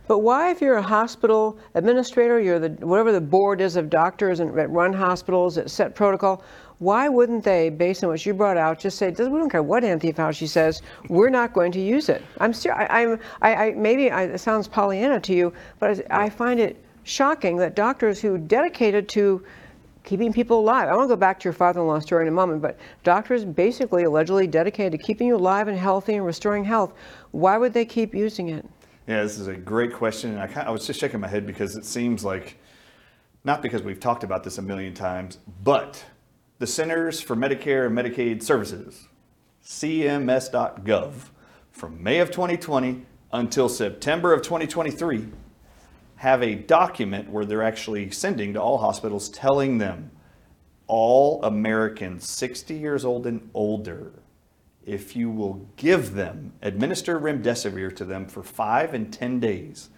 [0.05, 4.41] But why, if you're a hospital administrator, you're the whatever the board is of doctors
[4.41, 6.43] and that run hospitals that set protocol,
[6.79, 9.83] why wouldn't they, based on what you brought out, just say, we don't care what
[9.85, 12.21] Anthony Fauci says, we're not going to use it?
[12.41, 16.25] I'm ser- I, I'm, I, I, maybe I, it sounds Pollyanna to you, but I
[16.25, 19.43] I find it shocking that doctors who dedicated to
[20.03, 20.89] keeping people alive.
[20.89, 24.03] I want to go back to your father-in-law story in a moment, but doctors basically
[24.03, 26.93] allegedly dedicated to keeping you alive and healthy and restoring health.
[27.31, 28.65] Why would they keep using it?
[29.05, 31.45] Yeah, this is a great question, and I, kind I was just shaking my head
[31.45, 32.57] because it seems like,
[33.43, 36.05] not because we've talked about this a million times, but
[36.59, 39.09] the Centers for Medicare and Medicaid Services,
[39.61, 41.13] CMS.gov,
[41.71, 45.27] from May of 2020 until September of 2023,
[46.15, 50.11] have a document where they're actually sending to all hospitals telling them
[50.87, 54.13] all Americans 60 years old and older,
[54.85, 59.89] if you will give them, administer remdesivir to them for five and 10 days,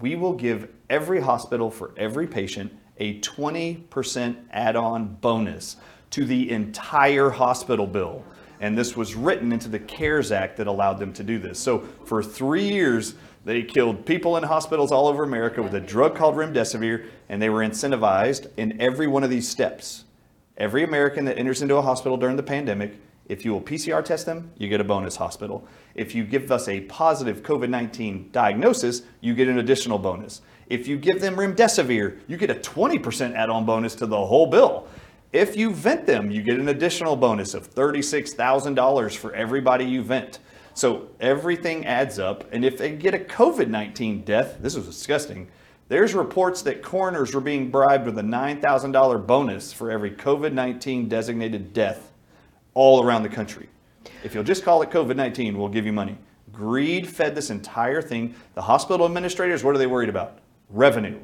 [0.00, 5.76] we will give every hospital for every patient a 20% add on bonus
[6.10, 8.24] to the entire hospital bill.
[8.60, 11.58] And this was written into the CARES Act that allowed them to do this.
[11.58, 16.14] So for three years, they killed people in hospitals all over America with a drug
[16.14, 20.04] called remdesivir, and they were incentivized in every one of these steps.
[20.58, 23.00] Every American that enters into a hospital during the pandemic,
[23.30, 25.64] if you will PCR test them, you get a bonus hospital.
[25.94, 30.42] If you give us a positive COVID 19 diagnosis, you get an additional bonus.
[30.66, 34.48] If you give them remdesivir, you get a 20% add on bonus to the whole
[34.48, 34.88] bill.
[35.32, 40.40] If you vent them, you get an additional bonus of $36,000 for everybody you vent.
[40.74, 42.52] So everything adds up.
[42.52, 45.46] And if they get a COVID 19 death, this was disgusting.
[45.86, 51.08] There's reports that coroners were being bribed with a $9,000 bonus for every COVID 19
[51.08, 52.09] designated death
[52.74, 53.68] all around the country.
[54.24, 56.16] If you'll just call it COVID 19, we'll give you money.
[56.52, 58.34] Greed fed this entire thing.
[58.54, 60.38] The hospital administrators, what are they worried about?
[60.68, 61.18] Revenue.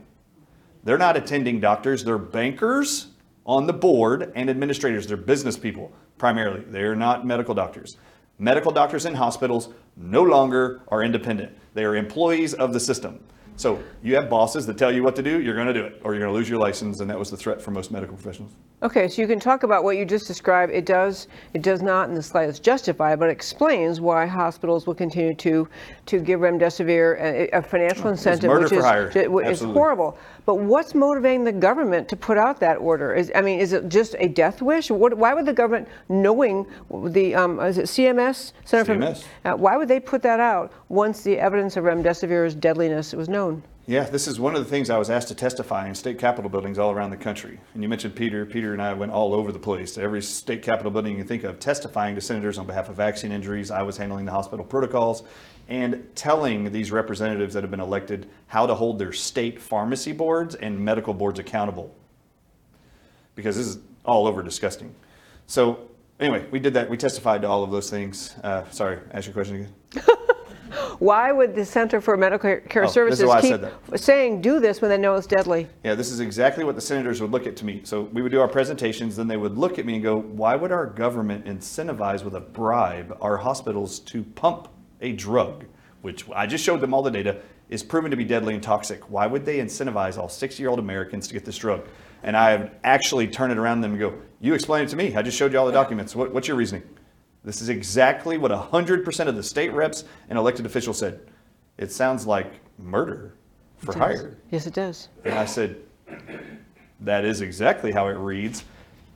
[0.85, 3.09] They're not attending doctors, they're bankers
[3.45, 5.07] on the board and administrators.
[5.07, 6.61] They're business people primarily.
[6.67, 7.97] They're not medical doctors.
[8.39, 13.21] Medical doctors in hospitals no longer are independent, they are employees of the system.
[13.57, 16.01] So you have bosses that tell you what to do, you're going to do it,
[16.05, 18.15] or you're going to lose your license, and that was the threat for most medical
[18.15, 18.53] professionals.
[18.83, 20.71] Okay, so you can talk about what you just described.
[20.73, 25.35] It does, it does not in the slightest justify, but explains why hospitals will continue
[25.35, 25.67] to
[26.07, 29.09] to give remdesivir a, a financial incentive, murder which for is hire.
[29.51, 30.17] is horrible.
[30.45, 33.15] But what's motivating the government to put out that order?
[33.15, 34.91] Is I mean, is it just a death wish?
[34.91, 36.67] What, why would the government, knowing
[37.05, 39.25] the um, is it CMS Center for- CMS.
[39.45, 43.63] uh, why would they put that out once the evidence of remdesivir's deadliness was known?
[43.89, 46.51] Yeah, this is one of the things I was asked to testify in state capitol
[46.51, 47.61] buildings all around the country.
[47.73, 48.45] And you mentioned Peter.
[48.45, 51.45] Peter and I went all over the place every state capitol building you can think
[51.45, 53.71] of, testifying to senators on behalf of vaccine injuries.
[53.71, 55.23] I was handling the hospital protocols
[55.69, 60.57] and telling these representatives that have been elected how to hold their state pharmacy boards
[60.57, 61.95] and medical boards accountable.
[63.37, 64.93] Because this is all over disgusting.
[65.47, 66.91] So, anyway, we did that.
[66.91, 68.35] We testified to all of those things.
[68.43, 70.17] Uh, sorry, ask your question again.
[70.99, 73.61] Why would the Center for Medical Care Oh, Services keep
[73.99, 75.69] saying do this when they know it's deadly?
[75.85, 77.83] Yeah, this is exactly what the senators would look at to me.
[77.85, 80.57] So we would do our presentations, then they would look at me and go, why
[80.57, 84.69] would our government incentivize with a bribe our hospitals to pump
[85.01, 85.65] a drug,
[86.03, 89.11] which I just showed them all the data, is proven to be deadly and toxic?
[89.11, 91.87] Why would they incentivize all 60 year old Americans to get this drug?
[92.23, 95.15] And I actually turned it around them and go, you explain it to me.
[95.15, 96.17] I just showed you all the documents.
[96.17, 96.83] What, what's your reasoning?
[97.47, 101.21] This is exactly what 100% of the state reps and elected officials said.
[101.79, 103.35] It sounds like murder
[103.79, 104.37] for hire.
[104.51, 105.09] Yes, it does.
[105.25, 105.77] And I said,
[107.01, 108.65] that is exactly how it reads.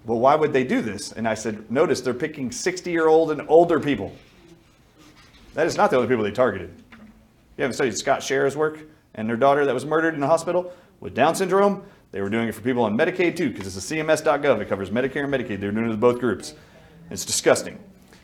[0.06, 1.10] Well, why would they do this?
[1.10, 4.14] And I said, notice they're picking 60 year old and older people.
[5.54, 6.70] That is not the only people they targeted.
[7.56, 8.78] You haven't studied Scott Schara's work
[9.16, 11.82] and their daughter that was murdered in the hospital with Down syndrome?
[12.12, 14.60] They were doing it for people on Medicaid too, because it's a CMS.gov.
[14.60, 15.60] It covers Medicare and Medicaid.
[15.60, 16.54] They're doing it with both groups.
[17.10, 17.78] It's disgusting.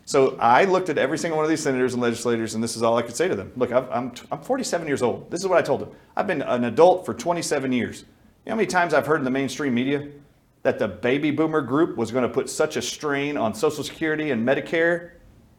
[0.07, 2.83] So I looked at every single one of these senators and legislators, and this is
[2.85, 3.51] all I could say to them.
[3.57, 5.33] Look, I've, I'm, I'm 47 years old.
[5.33, 5.91] This is what I told them.
[6.17, 8.03] I've been an adult for 27 years.
[8.03, 8.07] You
[8.47, 10.09] know how many times I've heard in the mainstream media
[10.63, 14.31] that the baby boomer group was going to put such a strain on Social Security
[14.31, 15.11] and Medicare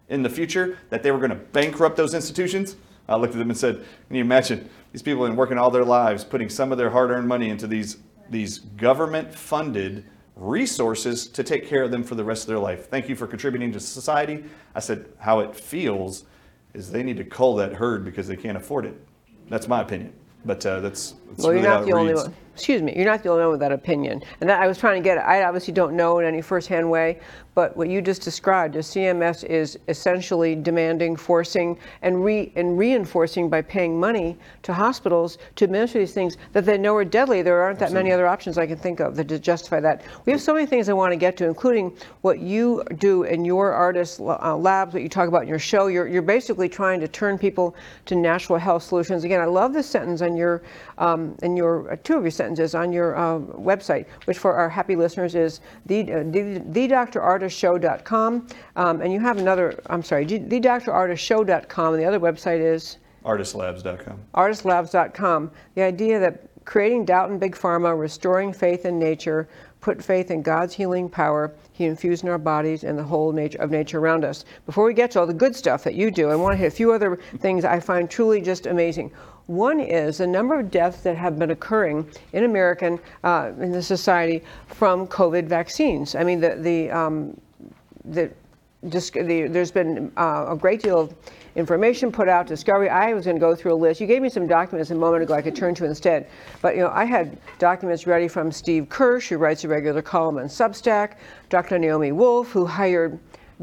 [0.08, 2.78] in the future that they were going to bankrupt those institutions?
[3.10, 4.70] I looked at them and said, Can you imagine?
[4.94, 7.50] These people have been working all their lives, putting some of their hard earned money
[7.50, 7.98] into these,
[8.30, 10.06] these government funded
[10.38, 12.89] resources to take care of them for the rest of their life.
[12.89, 14.45] Thank you for contributing to society.
[14.76, 16.26] I said, How it feels
[16.73, 18.95] is they need to cull that herd because they can't afford it.
[19.50, 20.13] That's my opinion.
[20.45, 22.23] But uh, that's, that's Well, really you're not the only reads.
[22.26, 22.36] one.
[22.54, 24.23] Excuse me, you're not the only one with that opinion.
[24.41, 27.19] And that, I was trying to get, I obviously don't know in any firsthand way,
[27.58, 33.50] but what you just described is CMS is essentially demanding, forcing, and, re, and reinforcing
[33.50, 37.41] by paying money to hospitals to administer these things that they know are deadly.
[37.41, 40.04] There aren't that many other options I can think of that justify that.
[40.28, 43.43] We have so many things I want to get to, including what you do in
[43.43, 45.88] your artist uh, labs, what you talk about in your show.
[45.88, 49.24] You're, you're basically trying to turn people to natural health solutions.
[49.24, 50.62] Again, I love this sentence on your,
[50.98, 54.70] um, in your, uh, two of your sentences on your uh, website, which for our
[54.70, 58.48] happy listeners is the, uh, the, thedoctorartistshow.com.
[58.76, 62.98] Um, and you have another, I'm sorry, thedoctorartistshow.com, and the other website is?
[63.26, 64.20] Artistlabs.com.
[64.36, 65.52] artistlabs.com.
[65.76, 69.48] The idea that creating doubt in big pharma, restoring faith in nature,
[69.80, 73.60] put faith in God's healing power He infused in our bodies and the whole nature
[73.60, 74.44] of nature around us.
[74.66, 76.68] Before we get to all the good stuff that you do, I want to hit
[76.68, 79.12] a few other things I find truly just amazing.
[79.48, 83.82] One is the number of deaths that have been occurring in American uh, in the
[83.82, 86.16] society from COVID vaccines.
[86.16, 87.40] I mean, the the um,
[88.04, 88.32] the,
[88.84, 91.16] the, there's been uh, a great deal of
[91.56, 92.90] information put out, discovery.
[92.90, 94.00] I was going to go through a list.
[94.00, 96.28] You gave me some documents a moment ago I could turn to instead.
[96.62, 100.38] But you know, I had documents ready from Steve Kirsch, who writes a regular column
[100.38, 101.14] on Substack,
[101.50, 101.80] Dr.
[101.80, 103.20] Naomi Wolf, who hired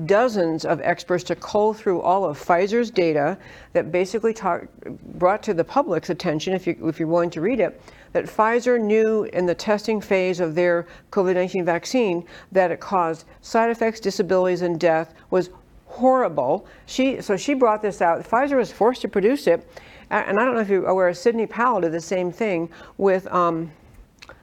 [0.06, 3.38] dozens of experts to cull through all of Pfizer's data
[3.72, 4.66] that basically talk,
[5.14, 7.80] brought to the public's attention, if, you, if you're willing to read it,
[8.12, 13.24] that Pfizer knew in the testing phase of their COVID 19 vaccine that it caused
[13.40, 15.50] side effects, disabilities, and death, was
[15.86, 16.66] horrible.
[16.86, 18.28] She, so she brought this out.
[18.28, 19.68] Pfizer was forced to produce it.
[20.10, 23.26] And I don't know if you're aware, Sidney Powell did the same thing with.
[23.32, 23.70] Um,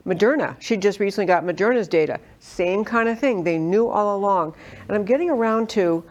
[0.06, 0.60] Moderna.
[0.60, 2.20] She just recently got Moderna's data.
[2.40, 3.44] Same kind of thing.
[3.44, 4.56] They knew all along.
[4.88, 6.04] And I'm getting around to,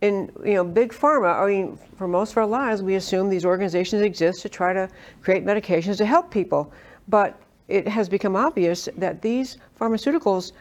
[0.00, 1.40] in you know, big pharma.
[1.40, 4.88] I mean, for most of our lives, we assume these organizations exist to try to
[5.20, 6.72] create medications to help people.
[7.08, 10.52] But it has become obvious that these pharmaceuticals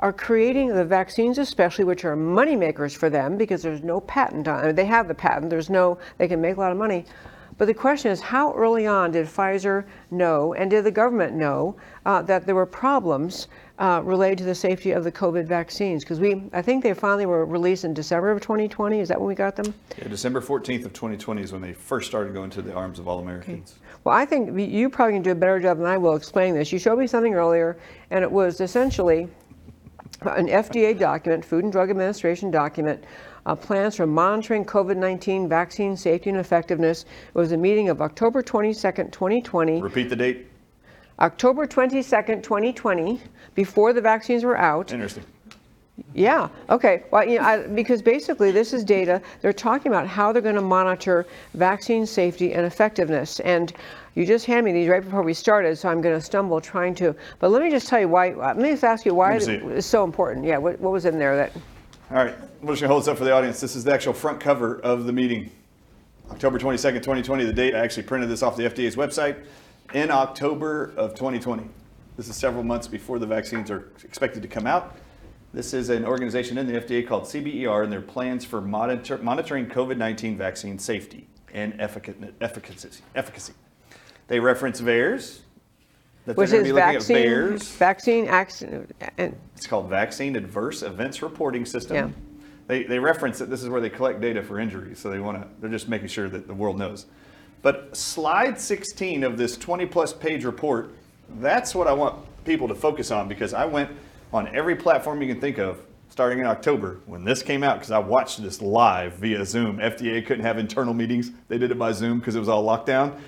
[0.00, 4.48] are creating the vaccines, especially, which are money makers for them because there's no patent
[4.48, 4.62] on.
[4.62, 5.50] I mean, they have the patent.
[5.50, 5.98] There's no.
[6.18, 7.04] They can make a lot of money.
[7.60, 11.76] But the question is, how early on did Pfizer know, and did the government know,
[12.06, 16.02] uh, that there were problems uh, related to the safety of the COVID vaccines?
[16.02, 19.00] Because we, I think they finally were released in December of 2020.
[19.00, 19.74] Is that when we got them?
[19.98, 23.06] Yeah, December 14th of 2020 is when they first started going to the arms of
[23.06, 23.74] all Americans.
[24.04, 26.72] Well, I think you probably can do a better job than I will explaining this.
[26.72, 27.76] You showed me something earlier,
[28.10, 29.28] and it was essentially
[30.22, 33.04] an FDA document, Food and Drug Administration document,
[33.46, 37.04] uh, plans for monitoring COVID 19 vaccine safety and effectiveness.
[37.28, 39.82] It was a meeting of October 22nd, 2020.
[39.82, 40.46] Repeat the date.
[41.18, 43.20] October 22nd, 2020,
[43.54, 44.92] before the vaccines were out.
[44.92, 45.24] Interesting.
[46.14, 47.04] Yeah, okay.
[47.10, 49.20] Well, you know, I, because basically this is data.
[49.42, 53.38] They're talking about how they're going to monitor vaccine safety and effectiveness.
[53.40, 53.72] And
[54.14, 56.94] you just handed me these right before we started, so I'm going to stumble trying
[56.96, 57.14] to.
[57.38, 58.32] But let me just tell you why.
[58.32, 59.88] Let me just ask you why Let me it see.
[59.88, 60.46] so important.
[60.46, 61.52] Yeah, what, what was in there that?
[62.10, 63.60] All right, we're just gonna hold this up for the audience.
[63.60, 65.52] This is the actual front cover of the meeting.
[66.28, 67.72] October 22nd, 2020, the date.
[67.72, 69.44] I actually printed this off the FDA's website
[69.94, 71.62] in October of 2020.
[72.16, 74.96] This is several months before the vaccines are expected to come out.
[75.54, 79.66] This is an organization in the FDA called CBER and their plans for monitor, monitoring
[79.66, 83.02] COVID-19 vaccine safety and efficacy.
[83.14, 83.52] efficacy.
[84.26, 85.42] They reference VAERS,
[86.30, 89.66] that Which they're is going to be looking at vaccine, vaccine accident, uh, and It's
[89.66, 91.96] called Vaccine Adverse Events Reporting System.
[91.96, 92.08] Yeah.
[92.68, 95.42] They, they reference that this is where they collect data for injuries, so they want
[95.42, 97.06] to, they're just making sure that the world knows.
[97.62, 100.92] But slide 16 of this 20 plus page report,
[101.40, 103.90] that's what I want people to focus on because I went
[104.32, 107.90] on every platform you can think of starting in October when this came out because
[107.90, 109.78] I watched this live via Zoom.
[109.78, 112.86] FDA couldn't have internal meetings, they did it by Zoom because it was all locked
[112.86, 113.20] down.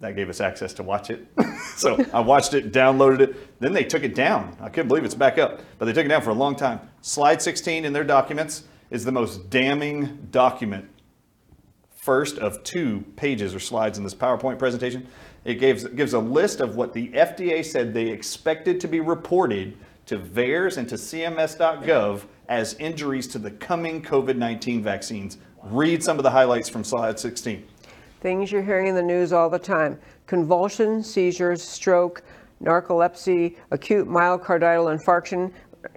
[0.00, 1.26] That gave us access to watch it.
[1.76, 3.60] so I watched it, downloaded it.
[3.60, 4.56] Then they took it down.
[4.60, 6.80] I couldn't believe it's back up, but they took it down for a long time.
[7.00, 10.88] Slide 16 in their documents is the most damning document
[12.04, 15.06] first of two pages or slides in this PowerPoint presentation.
[15.46, 19.78] It gives, gives a list of what the FDA said they expected to be reported
[20.06, 25.38] to VAERS and to CMS.gov as injuries to the coming COVID 19 vaccines.
[25.62, 27.66] Read some of the highlights from slide 16.
[28.24, 32.22] Things you're hearing in the news all the time: convulsions, seizures, stroke,
[32.62, 35.52] narcolepsy, acute myocardial infarction,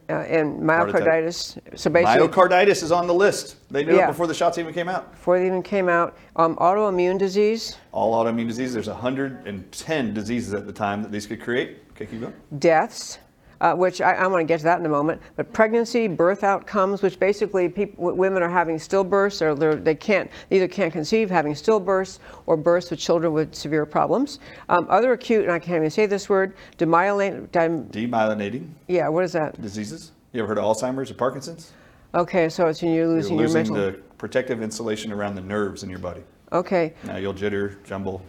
[0.10, 1.58] uh, and myocarditis.
[1.80, 3.56] So basically, Myocarditis is on the list.
[3.72, 4.04] They knew Yeah.
[4.06, 5.12] it before the shots even came out.
[5.12, 10.68] before they even came out, um, autoimmune disease, All autoimmune diseases, there's 110 diseases at
[10.68, 11.78] the time that these could create.
[11.92, 12.34] Okay, keep going.
[12.60, 13.20] deaths,
[13.62, 15.22] uh, which I, I want to get to that in a moment.
[15.36, 20.68] But pregnancy, birth outcomes, which basically people, women are having stillbirths or they're, can't either
[20.68, 24.40] can't conceive, having stillbirths, or births with children with severe problems.
[24.70, 27.48] Um, other acute, and I can't even say this word, demyelinating.
[27.50, 29.60] Demyelinating yeah, what is that?
[29.62, 30.12] diseases.
[30.34, 31.72] You ever heard of Alzheimer's or Parkinson's?
[32.14, 33.92] Okay, so it's when you're losing, You're losing your mental.
[33.92, 36.22] the protective insulation around the nerves in your body.
[36.52, 38.22] Okay, Now you'll jitter, jumble,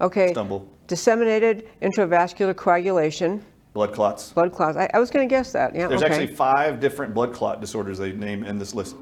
[0.00, 0.30] okay.
[0.32, 4.32] stumble, Disseminated intravascular coagulation, blood clots.
[4.32, 4.76] blood clots.
[4.76, 5.74] I, I was going to guess that.
[5.74, 5.88] Yeah.
[5.88, 6.12] There's okay.
[6.12, 8.96] actually five different blood clot disorders they name in this list,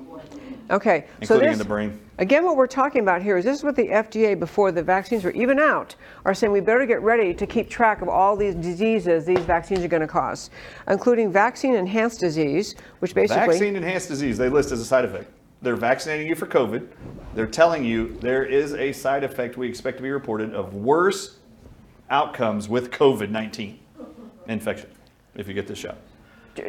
[0.70, 2.00] Okay, so including this, in the brain.
[2.18, 5.24] again, what we're talking about here is this is what the FDA, before the vaccines
[5.24, 8.54] were even out, are saying we better get ready to keep track of all these
[8.54, 10.50] diseases these vaccines are going to cause,
[10.86, 15.28] including vaccine-enhanced disease, which basically Vaccine enhanced disease, they list as a side effect.
[15.60, 16.86] They're vaccinating you for COVID.
[17.34, 21.38] They're telling you there is a side effect we expect to be reported of worse
[22.10, 23.80] outcomes with COVID 19
[24.50, 24.90] infection
[25.34, 25.96] if you get this shot.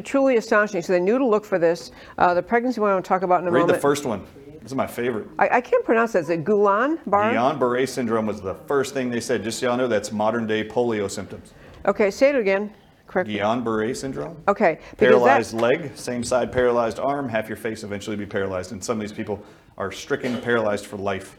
[0.03, 0.81] truly astonishing.
[0.81, 1.91] So they knew to look for this.
[2.17, 4.25] Uh, the pregnancy one I'll talk about in a Read the first one.
[4.61, 5.27] This is my favorite.
[5.39, 6.19] I, I can't pronounce that.
[6.19, 7.33] Is it Guillain-Barré?
[7.33, 9.43] Guillain-Barré syndrome was the first thing they said.
[9.43, 11.53] Just so y'all know, that's modern day polio symptoms.
[11.85, 12.71] Okay, say it again.
[13.07, 13.27] Correct.
[13.27, 14.37] Guillain-Barré syndrome.
[14.47, 18.71] Okay, because that- Paralyzed leg, same side paralyzed arm, half your face eventually be paralyzed.
[18.71, 19.43] And some of these people
[19.79, 21.37] are stricken paralyzed for life.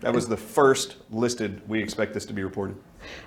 [0.00, 1.60] That was the first listed.
[1.68, 2.76] We expect this to be reported.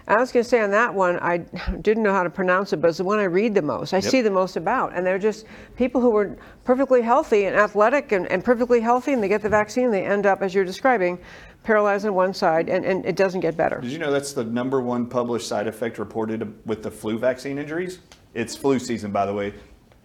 [0.07, 1.37] I was going to say on that one, I
[1.81, 3.93] didn't know how to pronounce it, but it's the one I read the most.
[3.93, 4.95] I see the most about.
[4.95, 9.21] And they're just people who were perfectly healthy and athletic and, and perfectly healthy, and
[9.21, 11.19] they get the vaccine, they end up, as you're describing,
[11.63, 13.81] paralyzed on one side, and, and it doesn't get better.
[13.81, 17.57] Did you know that's the number one published side effect reported with the flu vaccine
[17.57, 17.99] injuries?
[18.33, 19.53] It's flu season, by the way.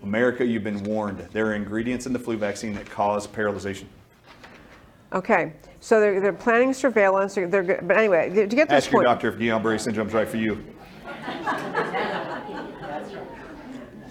[0.02, 1.18] America, you've been warned.
[1.32, 3.84] There are ingredients in the flu vaccine that cause paralyzation.
[5.12, 7.34] Okay, so they're, they're planning surveillance.
[7.34, 7.82] They're, they're.
[7.82, 9.06] But anyway, to get this Ask your point.
[9.06, 10.64] doctor if Guillain-Barré syndrome's right for you.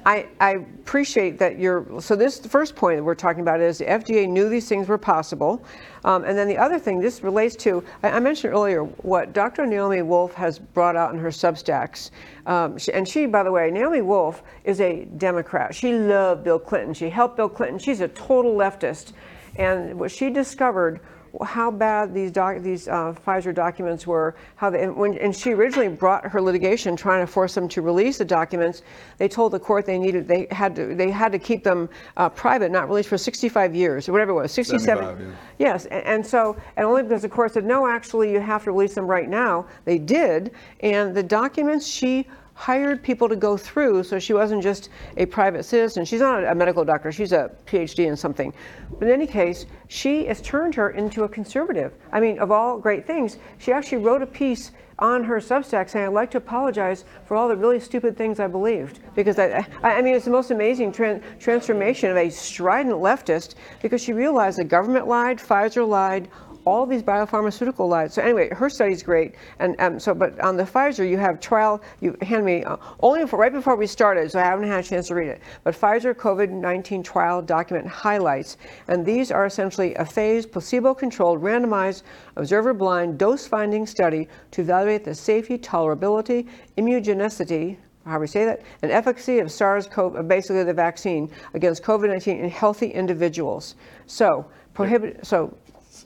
[0.03, 3.77] I, I appreciate that you're, so this, the first point that we're talking about is
[3.77, 5.63] the FDA knew these things were possible.
[6.05, 9.67] Um, and then the other thing, this relates to, I, I mentioned earlier what Dr.
[9.67, 12.09] Naomi Wolf has brought out in her Substacks.
[12.47, 15.75] Um, she, and she, by the way, Naomi Wolf is a Democrat.
[15.75, 16.95] She loved Bill Clinton.
[16.95, 17.77] She helped Bill Clinton.
[17.77, 19.13] She's a total leftist.
[19.61, 20.99] And what she discovered
[21.43, 24.35] how bad these doc, these uh, Pfizer documents were.
[24.55, 27.81] How they, and when and she originally brought her litigation trying to force them to
[27.81, 28.81] release the documents.
[29.17, 32.29] They told the court they needed they had to they had to keep them uh,
[32.29, 35.03] private, not released for 65 years or whatever it was, 67.
[35.03, 35.35] yeah.
[35.57, 38.71] Yes, and, and so and only because the court said no, actually you have to
[38.71, 39.65] release them right now.
[39.85, 40.51] They did,
[40.81, 42.27] and the documents she
[42.61, 46.05] hired people to go through so she wasn't just a private citizen.
[46.05, 48.53] She's not a medical doctor she's a phd in something.
[48.99, 51.91] But in any case she has turned her into a conservative.
[52.11, 56.05] I mean of all great things she actually wrote a piece on her substack saying
[56.05, 59.99] i'd like to apologize for all the really stupid things i believed because i, I
[59.99, 64.63] mean it's the most amazing tran- transformation of a strident leftist because she realized the
[64.63, 66.29] government lied pfizer lied
[66.65, 68.13] all these biopharmaceutical lies.
[68.13, 69.35] So anyway, her study's great.
[69.59, 71.81] And um, so, but on the Pfizer, you have trial.
[71.99, 75.07] You hand me uh, only right before we started, so I haven't had a chance
[75.07, 75.41] to read it.
[75.63, 78.57] But Pfizer COVID-19 trial document highlights,
[78.87, 82.03] and these are essentially a phased, placebo-controlled, randomized,
[82.35, 86.47] observer-blind, dose-finding study to evaluate the safety, tolerability,
[86.77, 87.77] immunogenicity.
[88.05, 92.87] How we say that, and efficacy of SARS-CoV, basically the vaccine against COVID-19 in healthy
[92.87, 93.75] individuals.
[94.07, 95.25] So prohibit.
[95.25, 95.55] So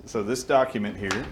[0.05, 1.25] So this document here,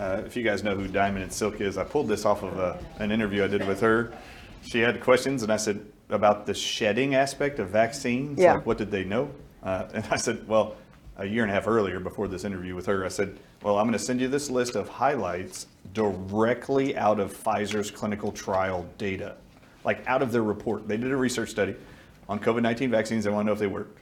[0.00, 2.58] uh, if you guys know who Diamond and Silk is, I pulled this off of
[2.58, 4.12] a, an interview I did with her.
[4.62, 8.40] She had questions, and I said about the shedding aspect of vaccines.
[8.40, 8.54] Yeah.
[8.54, 9.30] Like, what did they know?
[9.62, 10.74] Uh, and I said, well,
[11.18, 13.86] a year and a half earlier, before this interview with her, I said, well, I'm
[13.86, 19.36] going to send you this list of highlights directly out of Pfizer's clinical trial data,
[19.84, 20.88] like out of their report.
[20.88, 21.76] They did a research study
[22.28, 23.24] on COVID 19 vaccines.
[23.24, 24.00] They want to know if they worked.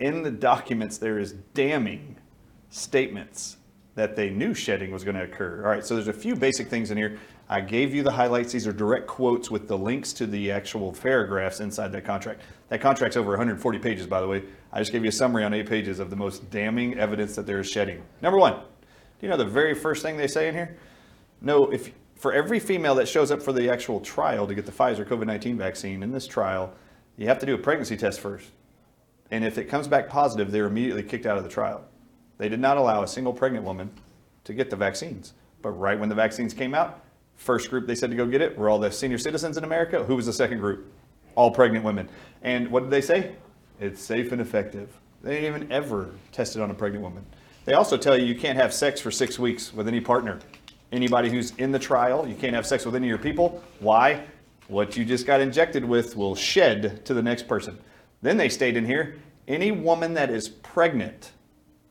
[0.00, 2.16] In the documents, there is damning
[2.70, 3.56] statements
[3.94, 5.62] that they knew shedding was going to occur.
[5.64, 7.18] All right, so there's a few basic things in here.
[7.48, 8.52] I gave you the highlights.
[8.52, 12.42] These are direct quotes with the links to the actual paragraphs inside that contract.
[12.68, 14.44] That contract's over 140 pages, by the way.
[14.72, 17.46] I just gave you a summary on eight pages of the most damning evidence that
[17.46, 18.02] there is shedding.
[18.22, 18.60] Number one, do
[19.22, 20.76] you know the very first thing they say in here?
[21.40, 24.72] No, if for every female that shows up for the actual trial to get the
[24.72, 26.72] Pfizer COVID-19 vaccine in this trial,
[27.16, 28.50] you have to do a pregnancy test first.
[29.30, 31.84] And if it comes back positive, they're immediately kicked out of the trial.
[32.38, 33.90] They did not allow a single pregnant woman
[34.44, 35.34] to get the vaccines.
[35.60, 37.04] But right when the vaccines came out,
[37.36, 40.02] first group they said to go get it were all the senior citizens in America.
[40.04, 40.90] Who was the second group?
[41.34, 42.08] All pregnant women.
[42.42, 43.32] And what did they say?
[43.80, 44.88] It's safe and effective.
[45.22, 47.26] They didn't even ever test it on a pregnant woman.
[47.64, 50.38] They also tell you you can't have sex for six weeks with any partner.
[50.90, 53.62] Anybody who's in the trial, you can't have sex with any of your people.
[53.80, 54.24] Why?
[54.68, 57.78] what you just got injected with will shed to the next person.
[58.22, 59.16] Then they stayed in here
[59.48, 61.32] any woman that is pregnant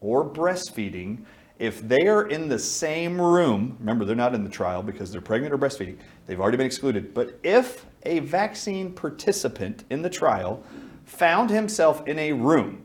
[0.01, 1.23] or breastfeeding,
[1.59, 5.21] if they are in the same room, remember they're not in the trial because they're
[5.21, 7.13] pregnant or breastfeeding, they've already been excluded.
[7.13, 10.63] But if a vaccine participant in the trial
[11.05, 12.83] found himself in a room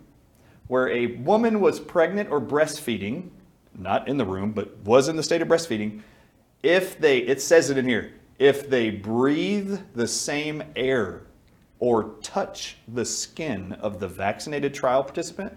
[0.68, 3.28] where a woman was pregnant or breastfeeding,
[3.76, 6.00] not in the room, but was in the state of breastfeeding,
[6.62, 11.22] if they, it says it in here, if they breathe the same air
[11.78, 15.52] or touch the skin of the vaccinated trial participant,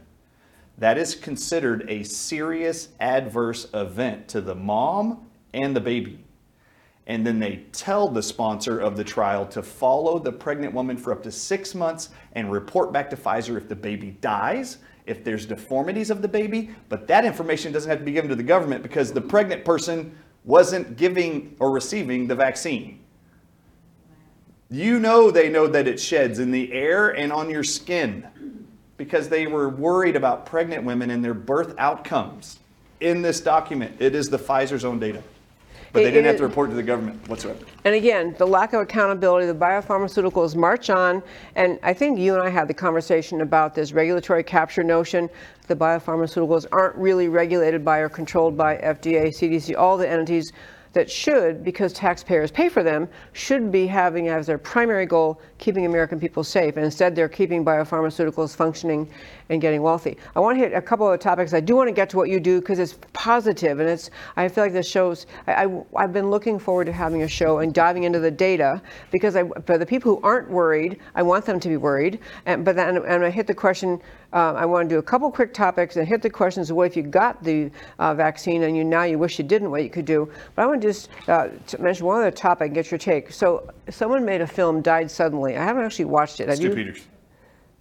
[0.77, 6.23] that is considered a serious adverse event to the mom and the baby.
[7.07, 11.11] And then they tell the sponsor of the trial to follow the pregnant woman for
[11.11, 15.45] up to six months and report back to Pfizer if the baby dies, if there's
[15.45, 16.71] deformities of the baby.
[16.89, 20.17] But that information doesn't have to be given to the government because the pregnant person
[20.45, 22.99] wasn't giving or receiving the vaccine.
[24.69, 28.27] You know they know that it sheds in the air and on your skin
[28.97, 32.59] because they were worried about pregnant women and their birth outcomes
[33.01, 33.95] in this document.
[33.99, 35.21] It is the Pfizer's own data.
[35.91, 37.65] But they didn't have to report to the government whatsoever.
[37.85, 41.23] And again, the lack of accountability, the biopharmaceuticals march on.
[41.55, 45.29] And I think you and I had the conversation about this regulatory capture notion.
[45.67, 50.51] The biopharmaceuticals aren't really regulated by or controlled by FDA, CDC, all the entities
[50.95, 55.85] that should, because taxpayers pay for them, should be having as their primary goal keeping
[55.85, 56.77] American people safe.
[56.77, 59.09] And instead, they're keeping biopharmaceuticals functioning
[59.49, 60.17] and getting wealthy.
[60.35, 61.53] I want to hit a couple of topics.
[61.53, 64.09] I do want to get to what you do because it's positive and it's.
[64.37, 65.27] I feel like this shows.
[65.47, 68.81] I, I, I've been looking forward to having a show and diving into the data
[69.11, 72.19] because I, for the people who aren't worried, I want them to be worried.
[72.45, 74.01] And but then and I hit the question.
[74.35, 76.87] Um, I want to do a couple quick topics and hit the questions of what
[76.87, 79.89] if you got the uh, vaccine and you now you wish you didn't, what you
[79.89, 80.29] could do.
[80.55, 83.31] But I want to just uh, to mention one other topic and get your take.
[83.31, 85.55] So someone made a film, Died Suddenly.
[85.55, 86.49] I haven't actually watched it.
[86.49, 86.75] Have Stu you?
[86.75, 87.05] Peters.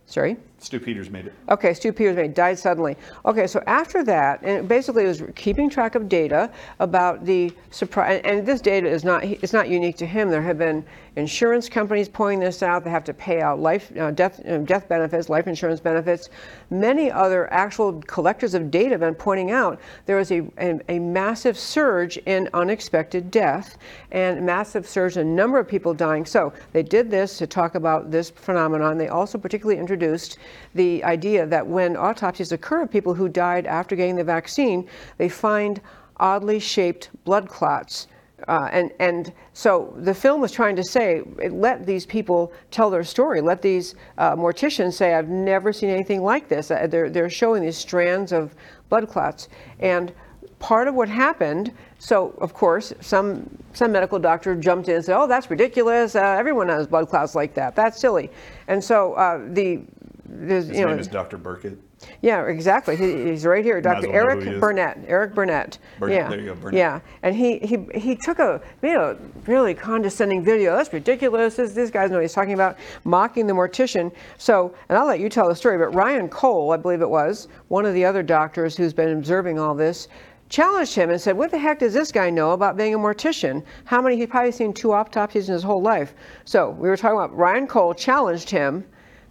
[0.06, 0.36] Sorry.
[0.58, 1.32] Stu Peters made it.
[1.48, 2.96] Okay, Stu Peters made it, died suddenly.
[3.24, 8.20] Okay, so after that, and basically it was keeping track of data about the surprise.
[8.24, 10.30] And this data is not it's not unique to him.
[10.30, 10.84] There have been
[11.16, 12.84] insurance companies pointing this out.
[12.84, 16.28] They have to pay out life uh, death uh, death benefits, life insurance benefits.
[16.70, 20.98] Many other actual collectors of data have been pointing out there is a, a, a
[20.98, 23.78] massive surge in unexpected death
[24.10, 26.24] and massive surge in number of people dying.
[26.24, 28.98] So they did this to talk about this phenomenon.
[28.98, 30.38] They also particularly introduced
[30.74, 34.88] the idea that when autopsies occur of people who died after getting the vaccine,
[35.18, 35.80] they find
[36.18, 38.08] oddly shaped blood clots.
[38.48, 43.04] Uh, and, and so the film was trying to say, let these people tell their
[43.04, 43.40] story.
[43.40, 46.70] Let these uh, morticians say, I've never seen anything like this.
[46.70, 48.54] Uh, they're, they're showing these strands of
[48.88, 49.48] blood clots.
[49.80, 50.12] And
[50.58, 55.18] part of what happened, so of course, some, some medical doctor jumped in and said,
[55.18, 56.14] oh, that's ridiculous.
[56.14, 57.74] Uh, everyone has blood clots like that.
[57.74, 58.30] That's silly.
[58.68, 59.82] And so uh, the,
[60.26, 61.38] there's, His you know, name is Dr.
[61.38, 61.78] Burkett.
[62.22, 62.96] Yeah, exactly.
[62.96, 64.08] He, he's right here, Dr.
[64.08, 64.58] well Eric he.
[64.58, 64.98] Burnett.
[65.06, 65.78] Eric Burnett.
[65.98, 66.28] Burnett, yeah.
[66.28, 66.78] there you go, Burnett.
[66.78, 70.76] Yeah, and he he he took a made a really condescending video.
[70.76, 71.56] That's ridiculous.
[71.56, 74.12] This this guy's know what he's talking about, mocking the mortician.
[74.38, 75.78] So, and I'll let you tell the story.
[75.78, 79.58] But Ryan Cole, I believe it was one of the other doctors who's been observing
[79.58, 80.08] all this.
[80.50, 83.62] Challenged him and said, "What the heck does this guy know about being a mortician?
[83.84, 84.16] How many?
[84.16, 87.66] He's probably seen two autopsies in his whole life." So we were talking about Ryan
[87.66, 88.84] Cole challenged him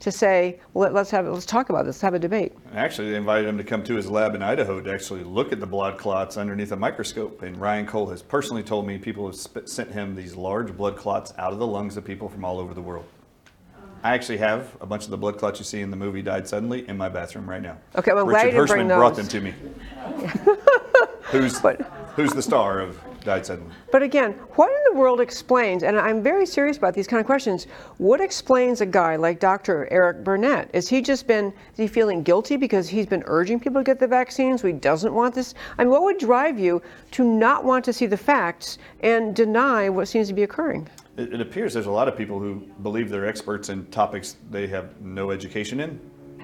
[0.04, 1.96] to say, well, let, let's have let's talk about this.
[1.96, 2.54] Let's have a debate.
[2.76, 5.62] Actually, they invited him to come to his lab in Idaho to actually look at
[5.62, 7.42] the blood clots underneath a microscope.
[7.42, 10.98] And Ryan Cole has personally told me people have sp- sent him these large blood
[10.98, 13.06] clots out of the lungs of people from all over the world.
[14.04, 16.46] I actually have a bunch of the blood clots you see in the movie Died
[16.46, 17.78] Suddenly in my bathroom right now.
[17.96, 19.54] Okay, well, Richard you didn't bring Hirschman brought them to me.
[21.22, 21.80] who's, But-
[22.16, 23.74] who's the star of Died Suddenly?
[23.92, 27.26] But again, what in the world explains, and I'm very serious about these kind of
[27.26, 27.66] questions,
[27.98, 29.88] what explains a guy like Dr.
[29.92, 30.70] Eric Burnett?
[30.74, 34.00] Is he just been, is he feeling guilty because he's been urging people to get
[34.00, 35.54] the vaccines, he doesn't want this?
[35.78, 39.90] I mean, what would drive you to not want to see the facts and deny
[39.90, 40.88] what seems to be occurring?
[41.18, 44.68] It, it appears there's a lot of people who believe they're experts in topics they
[44.68, 46.00] have no education in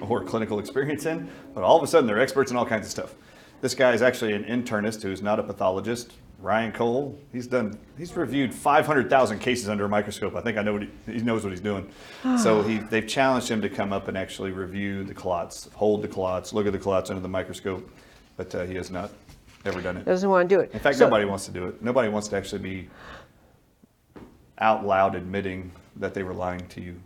[0.08, 2.90] or clinical experience in, but all of a sudden they're experts in all kinds of
[2.90, 3.14] stuff.
[3.60, 6.12] This guy is actually an internist who's not a pathologist.
[6.40, 10.34] Ryan Cole, he's done, he's reviewed 500,000 cases under a microscope.
[10.34, 11.90] I think I know what he, he knows what he's doing.
[12.42, 16.08] so he, they've challenged him to come up and actually review the clots, hold the
[16.08, 17.90] clots, look at the clots under the microscope,
[18.38, 19.10] but uh, he has not
[19.66, 20.06] ever done it.
[20.06, 20.70] Doesn't want to do it.
[20.72, 21.82] In fact, So- nobody wants to do it.
[21.82, 22.88] Nobody wants to actually be
[24.58, 26.98] out loud admitting that they were lying to you,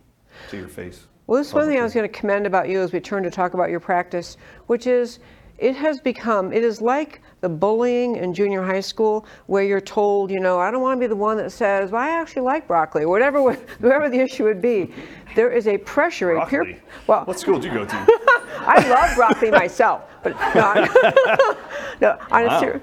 [0.50, 1.06] to your face.
[1.26, 3.24] Well, this is one thing I was going to commend about you as we turn
[3.24, 4.36] to talk about your practice,
[4.66, 5.18] which is
[5.58, 10.30] it has become, it is like the bullying in junior high school where you're told,
[10.30, 12.66] you know, I don't want to be the one that says, well, I actually like
[12.66, 13.42] broccoli, or whatever,
[13.80, 14.92] whatever the issue would be.
[15.36, 16.74] There is a pressure, a Broccoli.
[16.74, 16.82] peer.
[17.06, 17.96] Well, What school did you go to?
[18.66, 20.72] I love broccoli myself, but no,
[22.00, 22.56] no, on Wow.
[22.56, 22.82] a ser-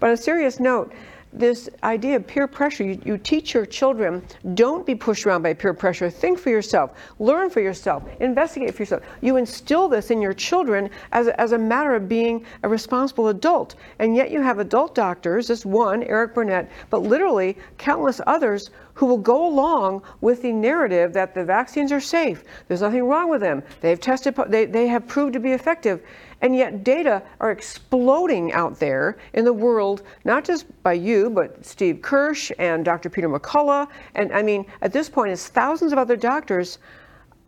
[0.00, 0.92] but on a serious note,
[1.32, 4.22] this idea of peer pressure, you, you teach your children,
[4.54, 6.10] don't be pushed around by peer pressure.
[6.10, 9.02] Think for yourself, learn for yourself, investigate for yourself.
[9.20, 13.28] You instill this in your children as a, as a matter of being a responsible
[13.28, 13.74] adult.
[13.98, 19.06] And yet you have adult doctors, this one, Eric Burnett, but literally countless others who
[19.06, 22.42] will go along with the narrative that the vaccines are safe.
[22.66, 23.62] There's nothing wrong with them.
[23.80, 26.02] They've tested, they, they have proved to be effective.
[26.40, 31.64] And yet data are exploding out there in the world, not just by you, but
[31.64, 33.10] Steve Kirsch and Dr.
[33.10, 33.88] Peter McCullough.
[34.14, 36.78] And I mean, at this point, it's thousands of other doctors.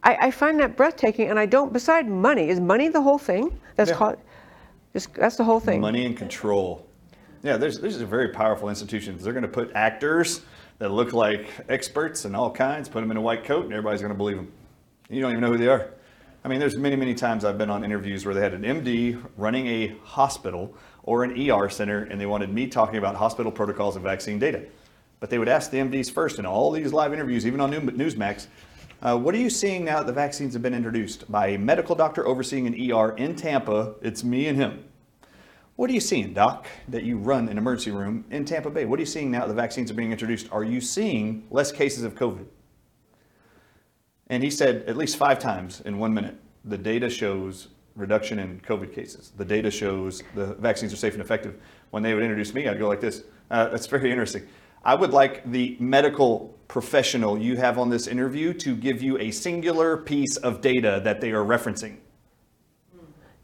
[0.02, 1.28] I, I find that breathtaking.
[1.30, 3.58] And I don't, beside money, is money the whole thing?
[3.76, 3.96] That's Yeah.
[3.96, 4.16] called,
[4.92, 5.80] just, that's the whole thing.
[5.80, 6.86] Money and control.
[7.42, 9.22] Yeah, there's there's a very powerful institutions.
[9.24, 10.42] They're going to put actors
[10.78, 14.00] that look like experts and all kinds, put them in a white coat, and everybody's
[14.00, 14.50] going to believe them.
[15.08, 15.90] You don't even know who they are.
[16.42, 19.22] I mean, there's many, many times I've been on interviews where they had an MD
[19.36, 23.94] running a hospital or an ER center, and they wanted me talking about hospital protocols
[23.94, 24.64] and vaccine data.
[25.18, 28.46] But they would ask the MDs first in all these live interviews, even on Newsmax,
[29.02, 31.30] uh, what are you seeing now that the vaccines have been introduced?
[31.30, 34.84] By a medical doctor overseeing an ER in Tampa, it's me and him.
[35.76, 38.86] What are you seeing, Doc, that you run an emergency room in Tampa Bay?
[38.86, 40.50] What are you seeing now that the vaccines are being introduced?
[40.52, 42.46] Are you seeing less cases of COVID?
[44.30, 48.60] And he said at least five times in one minute, the data shows reduction in
[48.60, 49.32] COVID cases.
[49.36, 51.60] The data shows the vaccines are safe and effective.
[51.90, 53.24] When they would introduce me, I'd go like this.
[53.50, 54.46] Uh, that's very interesting.
[54.84, 59.32] I would like the medical professional you have on this interview to give you a
[59.32, 61.96] singular piece of data that they are referencing.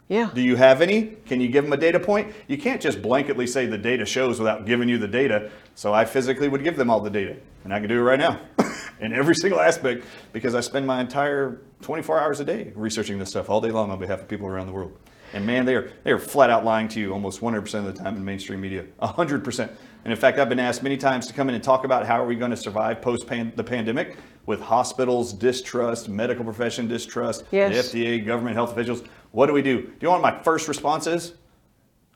[0.08, 0.30] Yeah.
[0.32, 1.16] Do you have any?
[1.26, 2.32] Can you give them a data point?
[2.46, 5.50] You can't just blanketly say the data shows without giving you the data.
[5.74, 7.36] So I physically would give them all the data.
[7.64, 8.40] And I can do it right now
[9.00, 13.30] in every single aspect because I spend my entire 24 hours a day researching this
[13.30, 14.96] stuff all day long on behalf of people around the world.
[15.32, 17.92] And man, they are, they are flat out lying to you almost 100% of the
[17.92, 18.84] time in mainstream media.
[19.02, 19.68] 100%.
[20.04, 22.22] And in fact, I've been asked many times to come in and talk about how
[22.22, 27.90] are we going to survive post the pandemic with hospitals distrust, medical profession distrust, Yes.
[27.90, 29.02] the FDA, government health officials.
[29.32, 29.82] What do we do?
[29.82, 31.34] Do you want my first response is?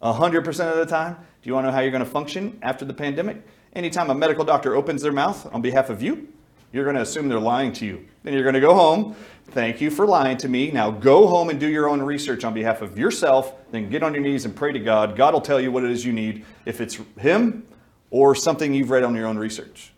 [0.03, 1.15] 100% of the time?
[1.15, 3.43] Do you want to know how you're going to function after the pandemic?
[3.75, 6.29] Anytime a medical doctor opens their mouth on behalf of you,
[6.73, 8.07] you're going to assume they're lying to you.
[8.23, 9.15] Then you're going to go home.
[9.47, 10.71] Thank you for lying to me.
[10.71, 13.55] Now go home and do your own research on behalf of yourself.
[13.71, 15.17] Then get on your knees and pray to God.
[15.17, 17.67] God will tell you what it is you need, if it's Him
[18.11, 19.93] or something you've read on your own research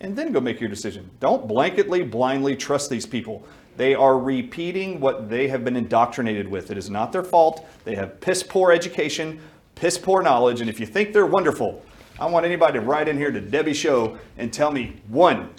[0.00, 1.10] and then go make your decision.
[1.20, 3.46] Don't blanketly, blindly trust these people.
[3.76, 6.70] They are repeating what they have been indoctrinated with.
[6.70, 7.66] It is not their fault.
[7.84, 9.40] They have piss poor education,
[9.74, 11.84] piss poor knowledge, and if you think they're wonderful,
[12.18, 15.50] I want anybody to write in here to Debbie Show and tell me one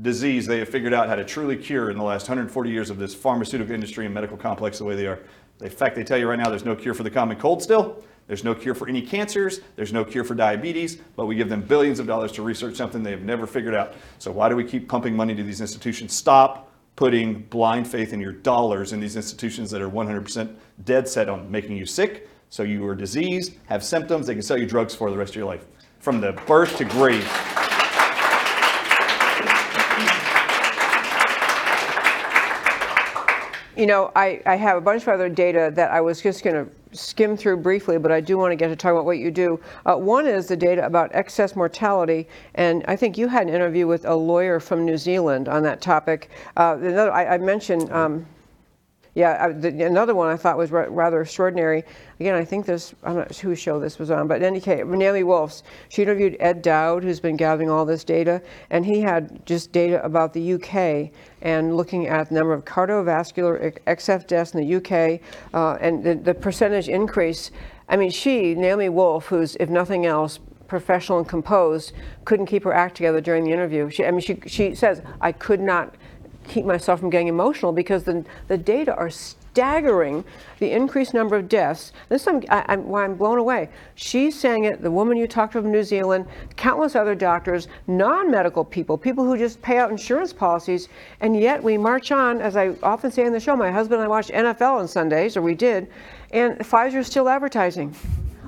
[0.00, 2.98] disease they have figured out how to truly cure in the last 140 years of
[2.98, 5.18] this pharmaceutical industry and medical complex the way they are.
[5.60, 8.00] In fact, they tell you right now there's no cure for the common cold still.
[8.28, 9.60] There's no cure for any cancers.
[9.74, 13.02] There's no cure for diabetes, but we give them billions of dollars to research something
[13.02, 13.94] they have never figured out.
[14.18, 16.12] So why do we keep pumping money to these institutions?
[16.12, 16.67] Stop
[16.98, 20.52] putting blind faith in your dollars in these institutions that are 100%
[20.84, 22.28] dead set on making you sick.
[22.50, 25.36] So you are diseased, have symptoms, they can sell you drugs for the rest of
[25.36, 25.64] your life.
[26.00, 27.24] From the birth to grave.
[33.78, 36.66] You know, I, I have a bunch of other data that I was just going
[36.66, 39.30] to skim through briefly, but I do want to get to talk about what you
[39.30, 39.60] do.
[39.86, 42.26] Uh, one is the data about excess mortality,
[42.56, 45.80] and I think you had an interview with a lawyer from New Zealand on that
[45.80, 46.30] topic.
[46.56, 47.92] Uh, another, I, I mentioned.
[47.92, 48.26] Um,
[49.14, 51.84] yeah, I, the, another one I thought was ra- rather extraordinary.
[52.20, 54.60] Again, I think this, I'm not sure whose show this was on, but in any
[54.60, 59.00] case, Naomi Wolf's, she interviewed Ed Dowd, who's been gathering all this data, and he
[59.00, 61.10] had just data about the UK
[61.42, 65.20] and looking at the number of cardiovascular XF deaths in the UK
[65.54, 67.50] uh, and the, the percentage increase.
[67.88, 70.38] I mean, she, Naomi Wolf, who's, if nothing else,
[70.68, 71.92] professional and composed,
[72.24, 73.90] couldn't keep her act together during the interview.
[73.90, 75.94] She, I mean, she, she says, I could not
[76.48, 80.24] keep myself from getting emotional because the, the data are staggering
[80.60, 81.92] the increased number of deaths.
[82.08, 83.68] This I'm, I, I'm, why I'm blown away.
[83.96, 86.26] She's saying it, the woman you talked to from New Zealand,
[86.56, 90.88] countless other doctors, non-medical people, people who just pay out insurance policies,
[91.20, 94.04] and yet we march on, as I often say in the show, my husband and
[94.04, 95.88] I watch NFL on Sundays, or we did,
[96.30, 97.94] and Pfizer's still advertising.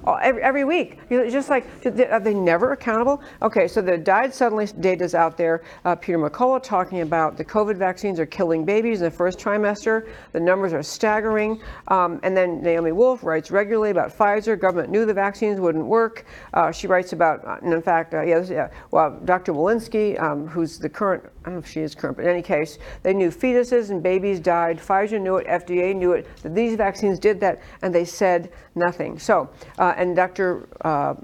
[0.07, 0.99] Every, every week.
[1.09, 3.23] You just like, are they never accountable?
[3.43, 5.63] Okay, so the died suddenly data's out there.
[5.85, 10.09] Uh, Peter McCullough talking about the COVID vaccines are killing babies in the first trimester.
[10.33, 11.61] The numbers are staggering.
[11.89, 14.59] Um, and then Naomi Wolf writes regularly about Pfizer.
[14.59, 16.25] Government knew the vaccines wouldn't work.
[16.55, 19.53] Uh, she writes about, uh, and in fact, uh, yes, yeah, well, Dr.
[19.53, 22.43] Walensky, um, who's the current, I don't know if she is current, but in any
[22.43, 24.79] case, they knew fetuses and babies died.
[24.79, 29.19] Pfizer knew it, FDA knew it, that these vaccines did that, and they said nothing.
[29.19, 30.69] So, uh, and Dr.
[30.83, 31.15] Uh,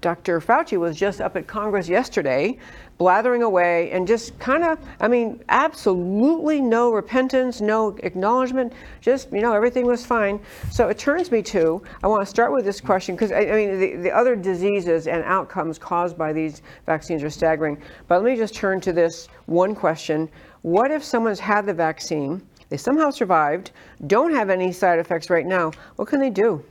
[0.00, 0.40] Dr.
[0.40, 2.58] Fauci was just up at Congress yesterday,
[2.98, 9.40] blathering away and just kind of, I mean, absolutely no repentance, no acknowledgement, just, you
[9.40, 10.40] know, everything was fine.
[10.70, 13.52] So it turns me to, I want to start with this question because, I, I,
[13.52, 17.80] mean, the, the other diseases and outcomes caused by these vaccines are staggering.
[18.08, 20.28] But let me just turn to this one question
[20.62, 23.72] What if someone's had the vaccine, they somehow survived,
[24.06, 25.70] don't have any side effects right now?
[25.96, 26.64] What can they do?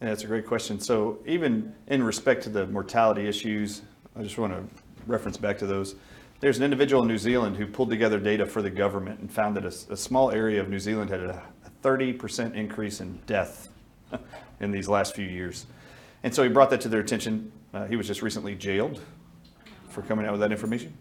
[0.00, 0.80] Yeah, that's a great question.
[0.80, 3.82] So even in respect to the mortality issues,
[4.16, 5.94] I just want to reference back to those.
[6.40, 9.56] There's an individual in New Zealand who pulled together data for the government and found
[9.56, 13.68] that a, a small area of New Zealand had a, a 30% increase in death
[14.60, 15.66] in these last few years.
[16.22, 17.50] And so he brought that to their attention.
[17.74, 19.00] Uh, he was just recently jailed
[19.88, 20.96] for coming out with that information.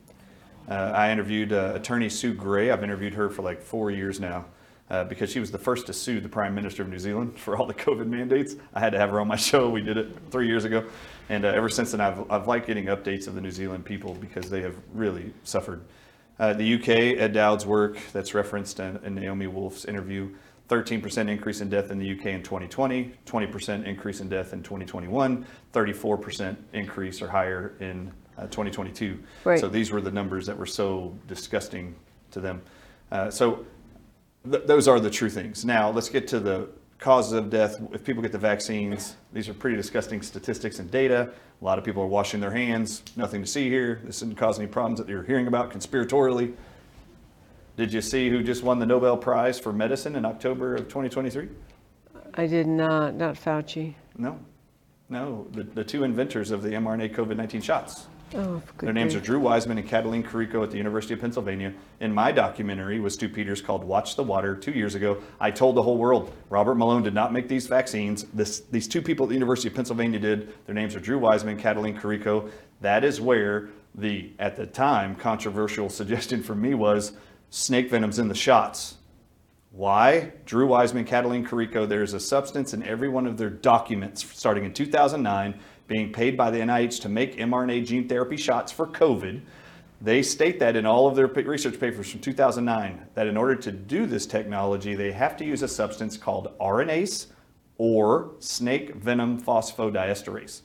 [0.67, 2.71] Uh, I interviewed uh, attorney Sue Gray.
[2.71, 4.45] I've interviewed her for like four years now
[4.89, 7.57] uh, because she was the first to sue the Prime Minister of New Zealand for
[7.57, 8.55] all the COVID mandates.
[8.73, 9.69] I had to have her on my show.
[9.69, 10.85] We did it three years ago.
[11.29, 14.13] And uh, ever since then, I've, I've liked getting updates of the New Zealand people
[14.15, 15.83] because they have really suffered.
[16.39, 20.29] Uh, the UK, Ed Dowd's work that's referenced in, in Naomi Wolf's interview
[20.69, 25.45] 13% increase in death in the UK in 2020, 20% increase in death in 2021,
[25.73, 29.17] 34% increase or higher in uh, 2022.
[29.45, 29.59] Right.
[29.59, 31.95] So these were the numbers that were so disgusting
[32.31, 32.61] to them.
[33.11, 33.65] Uh, so
[34.51, 35.65] th- those are the true things.
[35.65, 36.69] Now let's get to the
[36.99, 37.79] causes of death.
[37.91, 41.31] If people get the vaccines, these are pretty disgusting statistics and data.
[41.61, 43.03] A lot of people are washing their hands.
[43.15, 44.01] Nothing to see here.
[44.03, 46.53] This didn't cause any problems that you're hearing about conspiratorially.
[47.77, 51.49] Did you see who just won the Nobel Prize for Medicine in October of 2023?
[52.33, 53.93] I did not, not Fauci.
[54.17, 54.39] No,
[55.09, 58.07] no, the, the two inventors of the mRNA COVID 19 shots.
[58.33, 59.25] Oh, good Their names are grief.
[59.25, 61.73] Drew Wiseman and Cataline Carrico at the University of Pennsylvania.
[62.01, 65.75] In my documentary with Stu Peters called Watch the Water two years ago, I told
[65.75, 68.25] the whole world Robert Malone did not make these vaccines.
[68.33, 70.53] This, these two people at the University of Pennsylvania did.
[70.65, 72.49] Their names are Drew Wiseman and Cataline Carrico.
[72.81, 77.13] That is where the, at the time, controversial suggestion from me was
[77.49, 78.95] snake venom's in the shots.
[79.71, 80.31] Why?
[80.45, 84.73] Drew Wiseman, Cataline Carrico, there's a substance in every one of their documents starting in
[84.73, 89.41] 2009 being paid by the NIH to make mRNA gene therapy shots for COVID.
[90.01, 93.71] They state that in all of their research papers from 2009 that in order to
[93.71, 97.27] do this technology, they have to use a substance called RNase
[97.77, 100.61] or snake venom phosphodiesterase.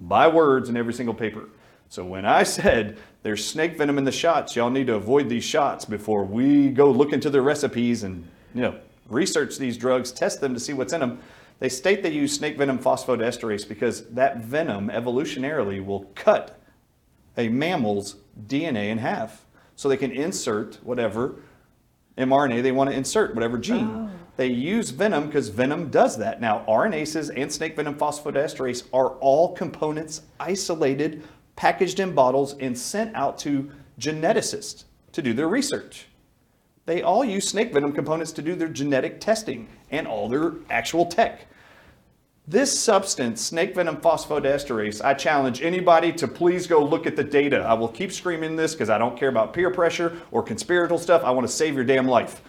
[0.00, 1.48] By words in every single paper.
[1.88, 5.44] So when I said there's snake venom in the shots, y'all need to avoid these
[5.44, 8.78] shots before we go look into their recipes and you know
[9.08, 11.20] research these drugs, test them to see what's in them.
[11.64, 16.60] They state they use snake venom phosphodiesterase because that venom evolutionarily will cut
[17.38, 19.46] a mammal's DNA in half.
[19.74, 21.36] So they can insert whatever
[22.18, 23.88] mRNA they want to insert, whatever gene.
[23.90, 24.10] Oh.
[24.36, 26.38] They use venom because venom does that.
[26.38, 33.16] Now, RNases and snake venom phosphodiesterase are all components isolated, packaged in bottles, and sent
[33.16, 36.08] out to geneticists to do their research.
[36.84, 41.06] They all use snake venom components to do their genetic testing and all their actual
[41.06, 41.46] tech.
[42.46, 47.60] This substance, snake venom phosphodiesterase, I challenge anybody to please go look at the data.
[47.60, 51.24] I will keep screaming this because I don't care about peer pressure or conspiratorial stuff.
[51.24, 52.42] I want to save your damn life.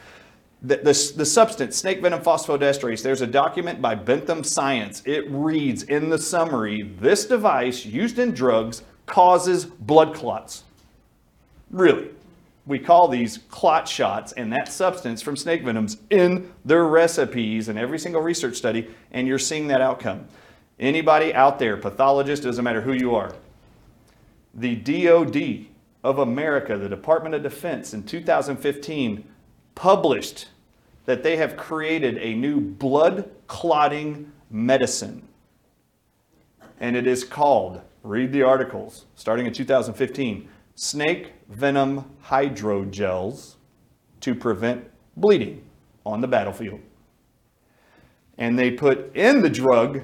[0.62, 5.02] The, the, the substance, snake venom phosphodiesterase, there's a document by Bentham Science.
[5.06, 10.64] It reads in the summary this device used in drugs causes blood clots.
[11.72, 12.10] Really.
[12.66, 17.78] We call these clot shots and that substance from snake venoms in their recipes in
[17.78, 20.28] every single research study, and you're seeing that outcome.
[20.80, 23.36] Anybody out there, pathologist, doesn't matter who you are,
[24.54, 25.68] the DoD
[26.04, 29.24] of America, the Department of Defense, in 2015
[29.76, 30.48] published
[31.06, 35.28] that they have created a new blood clotting medicine.
[36.80, 43.56] And it is called, read the articles, starting in 2015, snake venom hydrogels
[44.20, 44.86] to prevent
[45.18, 45.64] bleeding
[46.06, 46.80] on the battlefield.
[48.38, 50.02] And they put in the drug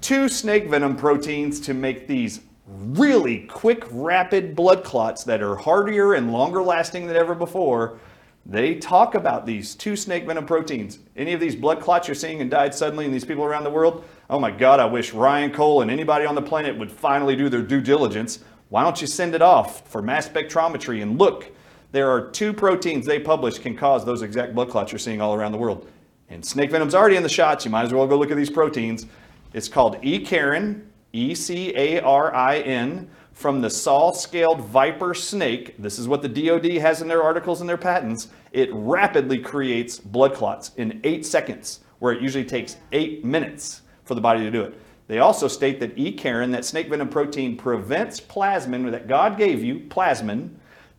[0.00, 6.14] two snake venom proteins to make these really quick, rapid blood clots that are hardier
[6.14, 7.98] and longer lasting than ever before.
[8.46, 10.98] They talk about these two snake venom proteins.
[11.16, 13.70] Any of these blood clots you're seeing and died suddenly in these people around the
[13.70, 17.36] world, oh my God, I wish Ryan Cole and anybody on the planet would finally
[17.36, 18.40] do their due diligence.
[18.70, 21.50] Why don't you send it off for mass spectrometry and look?
[21.90, 25.34] There are two proteins they published can cause those exact blood clots you're seeing all
[25.34, 25.88] around the world.
[26.28, 27.64] And snake venom's already in the shots.
[27.64, 29.06] You might as well go look at these proteins.
[29.52, 35.74] It's called E-carin, E E-C-A-R-I-N, from the saw-scaled viper snake.
[35.76, 38.28] This is what the DoD has in their articles and their patents.
[38.52, 44.14] It rapidly creates blood clots in eight seconds, where it usually takes eight minutes for
[44.14, 44.80] the body to do it.
[45.10, 49.80] They also state that E-carin, that snake venom protein, prevents plasmin that God gave you,
[49.80, 50.50] plasmin,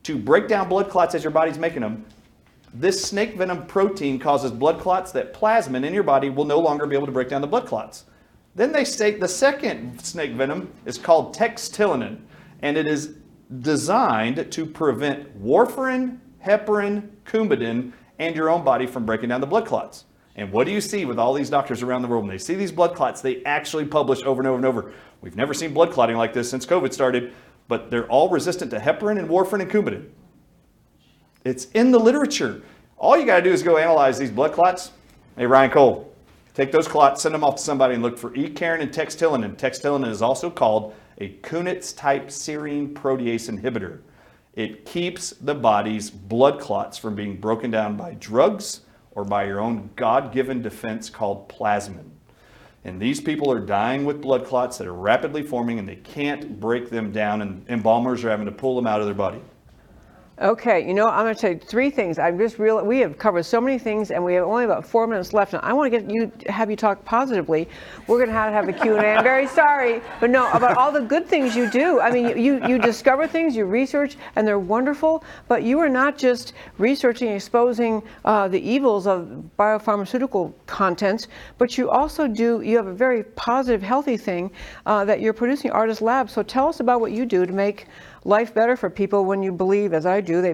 [0.03, 2.05] to break down blood clots as your body's making them.
[2.73, 6.85] This snake venom protein causes blood clots that plasmin in your body will no longer
[6.85, 8.03] be able to break down the blood clots.
[8.53, 12.19] Then they state the second snake venom is called textillinin,
[12.61, 13.15] and it is
[13.61, 19.65] designed to prevent warfarin, heparin, coumadin, and your own body from breaking down the blood
[19.65, 20.03] clots.
[20.35, 22.23] And what do you see with all these doctors around the world?
[22.23, 24.93] When they see these blood clots, they actually publish over and over and over.
[25.21, 27.33] We've never seen blood clotting like this since COVID started,
[27.67, 30.09] but they're all resistant to heparin and warfarin and coumadin.
[31.43, 32.61] It's in the literature.
[32.97, 34.91] All you got to do is go analyze these blood clots.
[35.35, 36.13] Hey, Ryan Cole,
[36.53, 39.57] take those clots, send them off to somebody, and look for E-carin and textillinin.
[39.57, 43.99] Textillinin is also called a Kunitz type serine protease inhibitor.
[44.53, 48.81] It keeps the body's blood clots from being broken down by drugs
[49.11, 52.09] or by your own God given defense called plasmin.
[52.83, 56.59] And these people are dying with blood clots that are rapidly forming and they can't
[56.59, 59.41] break them down, and embalmers are having to pull them out of their body.
[60.41, 62.17] Okay, you know, I'm going to tell you three things.
[62.17, 62.83] I'm just real.
[62.83, 65.53] We have covered so many things, and we have only about four minutes left.
[65.53, 67.69] And I want to get you, have you talk positively.
[68.07, 69.09] We're going to have to have a Q and A.
[69.09, 71.99] I'm very sorry, but no, about all the good things you do.
[71.99, 75.23] I mean, you you discover things, you research, and they're wonderful.
[75.47, 81.27] But you are not just researching, exposing uh, the evils of biopharmaceutical contents,
[81.59, 82.61] but you also do.
[82.61, 84.49] You have a very positive, healthy thing
[84.87, 86.31] uh, that you're producing Artist Lab.
[86.31, 87.85] So tell us about what you do to make
[88.23, 90.53] life better for people when you believe, as I do, they,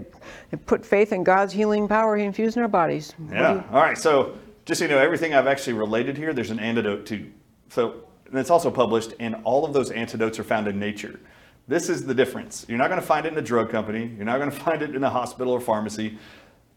[0.49, 3.13] they put faith in God's healing power He infused in our bodies.
[3.29, 3.55] Yeah.
[3.55, 3.97] you- All right.
[3.97, 7.29] So just so you know, everything I've actually related here, there's an antidote to.
[7.69, 11.19] So and it's also published, and all of those antidotes are found in nature.
[11.67, 12.65] This is the difference.
[12.69, 14.11] You're not going to find it in a drug company.
[14.15, 16.17] You're not going to find it in a hospital or pharmacy.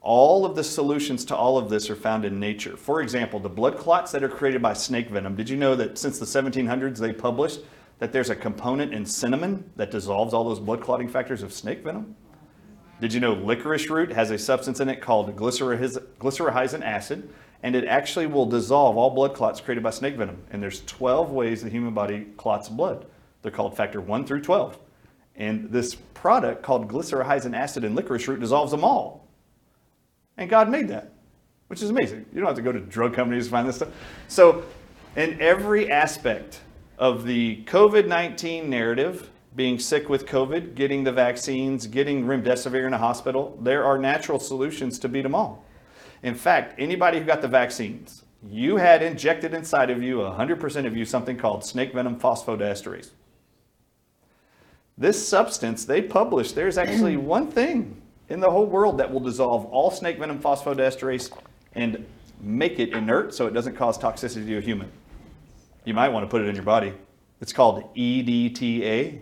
[0.00, 2.76] All of the solutions to all of this are found in nature.
[2.76, 5.36] For example, the blood clots that are created by snake venom.
[5.36, 7.60] Did you know that since the 1700s they published
[7.98, 11.82] that there's a component in cinnamon that dissolves all those blood clotting factors of snake
[11.84, 12.16] venom?
[13.00, 17.30] Did you know licorice root has a substance in it called glycyrrhiz- glycyrrhizin acid,
[17.62, 20.42] and it actually will dissolve all blood clots created by snake venom?
[20.50, 23.06] And there's 12 ways the human body clots blood.
[23.40, 24.78] They're called factor 1 through 12.
[25.36, 29.26] And this product called glycyrrhizin acid in licorice root dissolves them all.
[30.36, 31.14] And God made that,
[31.68, 32.26] which is amazing.
[32.34, 33.88] You don't have to go to drug companies to find this stuff.
[34.28, 34.62] So,
[35.16, 36.60] in every aspect
[36.98, 42.92] of the COVID 19 narrative, being sick with COVID, getting the vaccines, getting remdesivir in
[42.92, 45.64] a hospital, there are natural solutions to beat them all.
[46.22, 50.96] In fact, anybody who got the vaccines, you had injected inside of you, 100% of
[50.96, 53.10] you, something called snake venom phosphodiesterase.
[54.96, 59.66] This substance, they published, there's actually one thing in the whole world that will dissolve
[59.66, 61.30] all snake venom phosphodiesterase
[61.72, 62.06] and
[62.40, 64.90] make it inert so it doesn't cause toxicity to a human.
[65.84, 66.92] You might want to put it in your body.
[67.40, 69.20] It's called EDTA,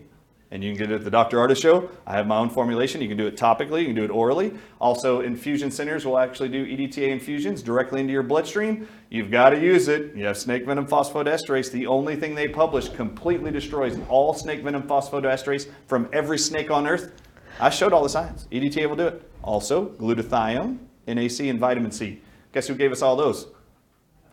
[0.50, 1.38] and you can get it at the Dr.
[1.38, 1.90] Artist Show.
[2.06, 3.02] I have my own formulation.
[3.02, 4.54] You can do it topically, you can do it orally.
[4.80, 8.88] Also, infusion centers will actually do EDTA infusions directly into your bloodstream.
[9.10, 10.14] You've got to use it.
[10.14, 11.70] You have snake venom phosphodiesterase.
[11.70, 16.86] The only thing they publish completely destroys all snake venom phosphodiesterase from every snake on
[16.86, 17.12] earth.
[17.60, 18.46] I showed all the science.
[18.50, 19.30] EDTA will do it.
[19.42, 22.22] Also, glutathione, NAC, and vitamin C.
[22.52, 23.48] Guess who gave us all those?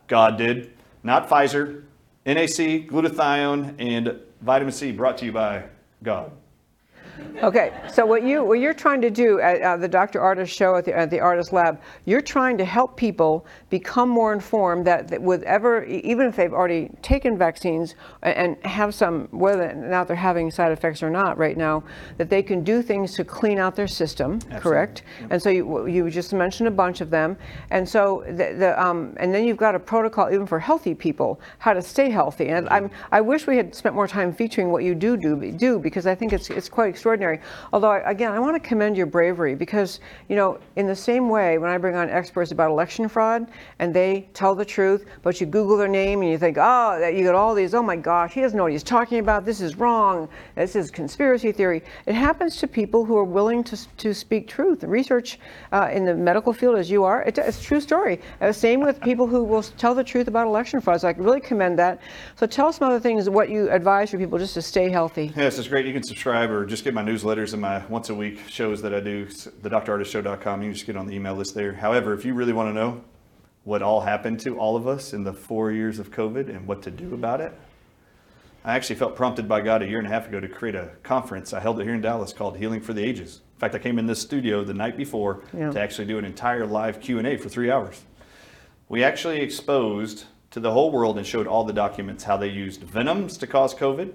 [0.06, 0.72] God did.
[1.02, 1.84] Not Pfizer.
[2.24, 5.64] NAC, glutathione, and vitamin C brought to you by
[6.02, 6.32] God.
[7.42, 10.20] Okay, so what you what you're trying to do at uh, the Dr.
[10.22, 14.32] Artist show at the, at the Artist Lab, you're trying to help people become more
[14.32, 19.70] informed that, that with ever even if they've already taken vaccines and have some whether
[19.70, 21.84] or not they're having side effects or not right now,
[22.16, 25.02] that they can do things to clean out their system, correct?
[25.28, 27.36] And so you you just mentioned a bunch of them,
[27.70, 31.38] and so the, the um, and then you've got a protocol even for healthy people
[31.58, 32.48] how to stay healthy.
[32.48, 35.78] And I'm I wish we had spent more time featuring what you do do do
[35.78, 37.38] because I think it's it's quite extraordinary extraordinary.
[37.72, 41.56] Although, again, I want to commend your bravery because, you know, in the same way,
[41.56, 43.46] when I bring on experts about election fraud
[43.78, 47.22] and they tell the truth, but you Google their name and you think, oh, you
[47.22, 49.44] get all these, oh my gosh, he doesn't know what he's talking about.
[49.44, 50.28] This is wrong.
[50.56, 51.84] This is conspiracy theory.
[52.06, 54.82] It happens to people who are willing to, to speak truth.
[54.82, 55.38] Research
[55.70, 58.20] uh, in the medical field, as you are, it, it's a true story.
[58.40, 61.02] Uh, same with people who will tell the truth about election fraud.
[61.02, 62.00] So I really commend that.
[62.34, 65.32] So tell us some other things, what you advise for people just to stay healthy.
[65.36, 65.86] Yes, it's great.
[65.86, 68.94] You can subscribe or just get my newsletters and my once a week shows that
[68.94, 70.62] I do, thedrartistshow.com.
[70.62, 71.74] You can just get on the email list there.
[71.74, 73.04] However, if you really want to know
[73.64, 76.80] what all happened to all of us in the four years of COVID and what
[76.82, 77.52] to do about it,
[78.64, 80.88] I actually felt prompted by God a year and a half ago to create a
[81.02, 81.52] conference.
[81.52, 83.42] I held it here in Dallas called Healing for the Ages.
[83.56, 85.70] In fact, I came in this studio the night before Yeah.
[85.70, 88.04] to actually do an entire live Q&A for three hours.
[88.88, 92.82] We actually exposed to the whole world and showed all the documents how they used
[92.82, 94.12] venoms to cause COVID,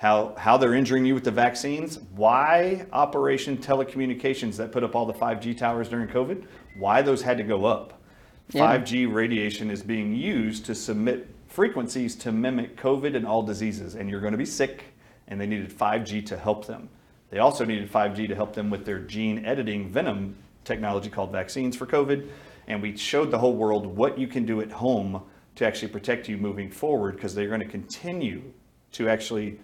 [0.00, 5.04] how, how they're injuring you with the vaccines, why Operation Telecommunications that put up all
[5.04, 6.46] the 5G towers during COVID,
[6.78, 8.00] why those had to go up.
[8.48, 8.78] Yeah.
[8.78, 14.08] 5G radiation is being used to submit frequencies to mimic COVID and all diseases, and
[14.08, 14.84] you're going to be sick,
[15.28, 16.88] and they needed 5G to help them.
[17.28, 20.34] They also needed 5G to help them with their gene editing venom
[20.64, 22.26] technology called vaccines for COVID.
[22.68, 25.22] And we showed the whole world what you can do at home
[25.56, 28.42] to actually protect you moving forward because they're going to continue
[28.92, 29.58] to actually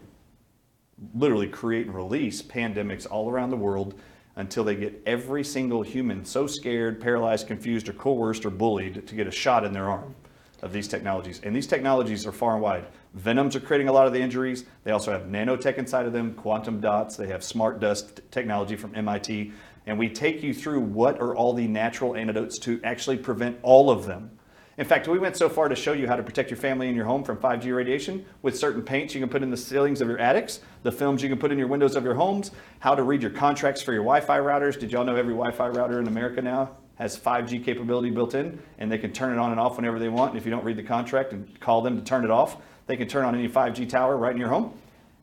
[1.14, 3.94] literally create and release pandemics all around the world
[4.36, 9.14] until they get every single human so scared, paralyzed, confused, or coerced or bullied to
[9.14, 10.14] get a shot in their arm
[10.62, 11.40] of these technologies.
[11.42, 12.86] And these technologies are far and wide.
[13.14, 14.64] Venoms are creating a lot of the injuries.
[14.84, 17.16] They also have nanotech inside of them, quantum dots.
[17.16, 19.52] They have smart dust technology from MIT.
[19.86, 23.90] And we take you through what are all the natural antidotes to actually prevent all
[23.90, 24.30] of them.
[24.78, 26.94] In fact, we went so far to show you how to protect your family and
[26.94, 30.08] your home from 5G radiation with certain paints you can put in the ceilings of
[30.08, 32.50] your attics, the films you can put in your windows of your homes,
[32.80, 34.78] how to read your contracts for your Wi-Fi routers.
[34.78, 38.92] Did y'all know every Wi-Fi router in America now has 5G capability built in and
[38.92, 40.32] they can turn it on and off whenever they want.
[40.32, 42.98] And if you don't read the contract and call them to turn it off, they
[42.98, 44.74] can turn on any 5G tower right in your home.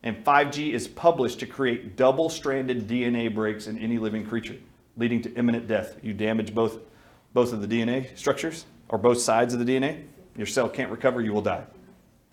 [0.02, 4.56] And 5G is published to create double-stranded DNA breaks in any living creature,
[4.96, 5.96] leading to imminent death.
[6.02, 6.78] You damage both,
[7.32, 10.04] both of the DNA structures or both sides of the DNA,
[10.36, 11.64] your cell can't recover, you will die.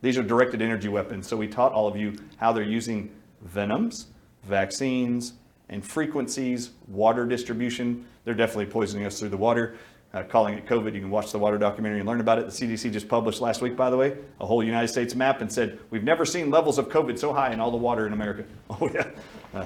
[0.03, 1.27] These are directed energy weapons.
[1.27, 3.09] So we taught all of you how they're using
[3.41, 4.09] venoms,
[4.43, 5.33] vaccines,
[5.69, 8.05] and frequencies, water distribution.
[8.25, 9.75] They're definitely poisoning us through the water,
[10.13, 10.93] uh, calling it COVID.
[10.93, 12.45] You can watch the water documentary and learn about it.
[12.45, 15.51] The CDC just published last week, by the way, a whole United States map and
[15.51, 18.45] said, we've never seen levels of COVID so high in all the water in America.
[18.69, 19.07] Oh, yeah.
[19.51, 19.65] Uh,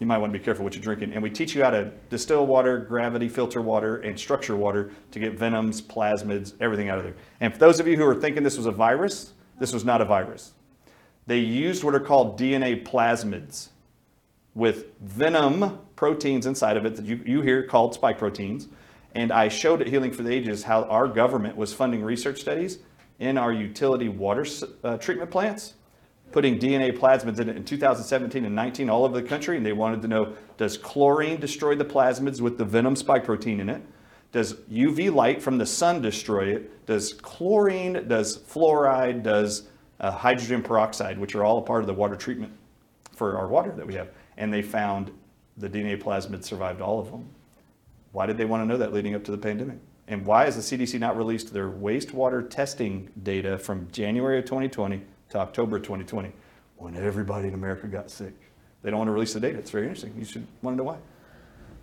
[0.00, 1.12] you might want to be careful what you're drinking.
[1.12, 5.18] And we teach you how to distill water, gravity filter water, and structure water to
[5.18, 7.14] get venoms, plasmids, everything out of there.
[7.40, 10.00] And for those of you who are thinking this was a virus, this was not
[10.00, 10.52] a virus.
[11.26, 13.68] They used what are called DNA plasmids
[14.54, 18.68] with venom proteins inside of it that you, you hear called spike proteins.
[19.14, 22.78] And I showed at Healing for the Ages how our government was funding research studies
[23.18, 24.46] in our utility water
[24.84, 25.74] uh, treatment plants,
[26.30, 29.56] putting DNA plasmids in it in 2017 and 19 all over the country.
[29.56, 33.60] And they wanted to know does chlorine destroy the plasmids with the venom spike protein
[33.60, 33.82] in it?
[34.30, 36.86] Does UV light from the sun destroy it?
[36.86, 39.68] Does chlorine, does fluoride, does
[40.00, 42.52] uh, hydrogen peroxide, which are all a part of the water treatment
[43.14, 44.08] for our water that we have.
[44.36, 45.10] And they found
[45.56, 47.28] the DNA plasmids survived all of them.
[48.12, 49.78] Why did they want to know that leading up to the pandemic?
[50.06, 55.02] And why has the CDC not released their wastewater testing data from January of 2020
[55.30, 56.32] to October 2020
[56.76, 58.34] when everybody in America got sick?
[58.82, 59.58] They don't want to release the data.
[59.58, 60.14] It's very interesting.
[60.16, 60.98] You should want to know why.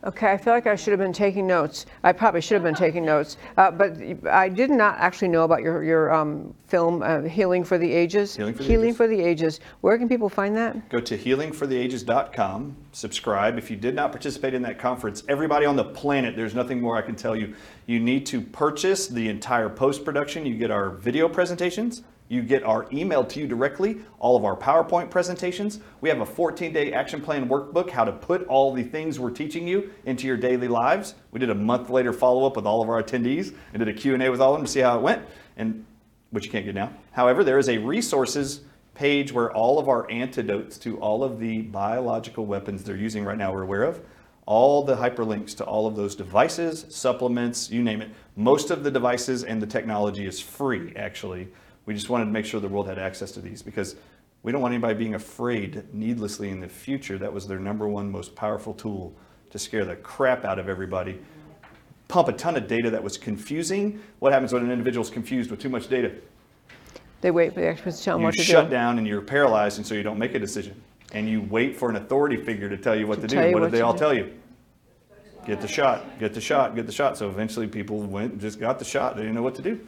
[0.06, 1.88] Okay, I feel like I should have been taking notes.
[2.04, 3.98] I probably should have been taking notes, uh, but
[4.30, 8.36] I did not actually know about your your um, film, uh, Healing for the Ages.
[8.36, 8.98] Healing for the Healing Ages.
[8.98, 9.60] for the Ages.
[9.82, 10.89] Where can people find that?
[10.89, 13.58] Go to healingfortheages.com, subscribe.
[13.58, 16.96] If you did not participate in that conference, everybody on the planet, there's nothing more
[16.98, 17.56] I can tell you.
[17.88, 20.46] You need to purchase the entire post production.
[20.46, 24.55] You get our video presentations, you get our email to you directly, all of our
[24.55, 25.80] PowerPoint presentations.
[26.01, 29.30] We have a 14 day action plan workbook, how to put all the things we're
[29.30, 31.15] teaching you into your daily lives.
[31.32, 33.93] We did a month later follow up with all of our attendees and did a
[33.93, 35.23] Q&A with all of them to see how it went,
[35.57, 35.86] and
[36.32, 36.91] which you can't get now.
[37.11, 38.61] However, there is a resources
[38.95, 43.38] page where all of our antidotes to all of the biological weapons they're using right
[43.38, 44.01] now we're aware of,
[44.45, 48.09] all the hyperlinks to all of those devices, supplements, you name it.
[48.36, 51.49] Most of the devices and the technology is free, actually.
[51.86, 53.96] We just wanted to make sure the world had access to these because
[54.44, 57.18] we don't want anybody being afraid needlessly in the future.
[57.18, 59.14] That was their number one most powerful tool
[59.52, 61.20] to scare the crap out of everybody.
[62.08, 64.02] Pump a ton of data that was confusing.
[64.20, 66.12] What happens when an individual's confused with too much data?
[67.22, 69.22] They wait for the experts to tell them you what to shut down and you're
[69.22, 70.80] paralyzed, and so you don't make a decision.
[71.14, 73.62] and you wait for an authority figure to tell you what to, tell do, what
[73.62, 74.00] what did they all do.
[74.00, 74.32] tell you?
[75.48, 77.18] Get the shot, get the shot, get the shot.
[77.18, 79.16] So eventually people went and just got the shot.
[79.16, 79.80] They didn't know what to do.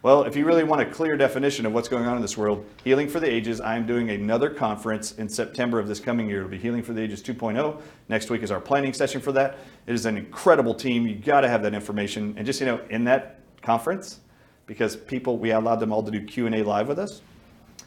[0.00, 2.64] Well, if you really want a clear definition of what's going on in this world,
[2.84, 6.38] Healing for the Ages, I'm doing another conference in September of this coming year.
[6.38, 7.82] It'll be Healing for the Ages 2.0.
[8.08, 9.58] Next week is our planning session for that.
[9.88, 11.04] It is an incredible team.
[11.08, 12.32] You got to have that information.
[12.36, 14.20] And just, you know, in that conference,
[14.66, 17.20] because people, we allowed them all to do Q&A live with us.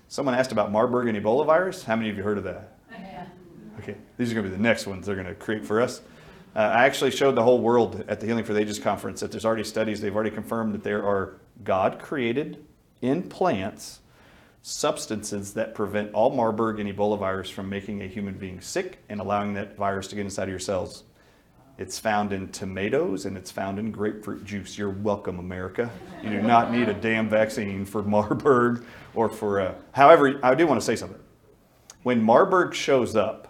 [0.10, 1.82] Someone asked about Marburg and Ebola virus.
[1.82, 2.78] How many of you heard of that?
[3.80, 6.02] Okay, these are going to be the next ones they're going to create for us.
[6.56, 9.32] Uh, I actually showed the whole world at the Healing for the Ages conference that
[9.32, 12.66] there's already studies, they've already confirmed that there are God created
[13.02, 14.00] in plants
[14.62, 19.20] substances that prevent all Marburg and Ebola virus from making a human being sick and
[19.20, 21.04] allowing that virus to get inside of your cells.
[21.78, 24.78] It's found in tomatoes and it's found in grapefruit juice.
[24.78, 25.90] You're welcome, America.
[26.22, 28.86] You do not need a damn vaccine for Marburg
[29.16, 31.20] or for, uh, however, I do want to say something.
[32.04, 33.48] When Marburg shows up,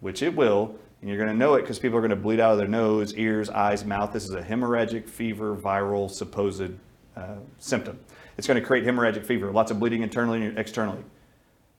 [0.00, 2.40] which it will, and you're going to know it because people are going to bleed
[2.40, 4.12] out of their nose, ears, eyes, mouth.
[4.12, 6.70] This is a hemorrhagic fever, viral supposed
[7.16, 7.98] uh, symptom.
[8.38, 11.02] It's going to create hemorrhagic fever, lots of bleeding internally and externally.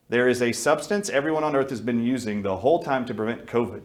[0.10, 3.46] There is a substance everyone on earth has been using the whole time to prevent
[3.46, 3.82] COVID.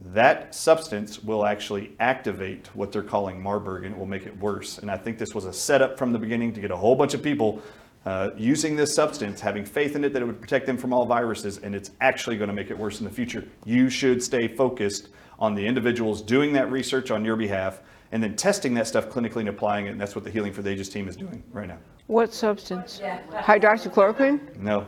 [0.00, 4.78] That substance will actually activate what they're calling Marburg and it will make it worse.
[4.78, 7.14] And I think this was a setup from the beginning to get a whole bunch
[7.14, 7.62] of people
[8.06, 11.04] uh, using this substance, having faith in it that it would protect them from all
[11.04, 13.44] viruses, and it's actually going to make it worse in the future.
[13.64, 15.08] You should stay focused
[15.38, 17.80] on the individuals doing that research on your behalf
[18.12, 19.90] and then testing that stuff clinically and applying it.
[19.90, 21.78] And that's what the Healing for the Ages team is doing right now.
[22.06, 23.00] What substance?
[23.30, 24.56] Hydroxychloroquine?
[24.56, 24.86] No,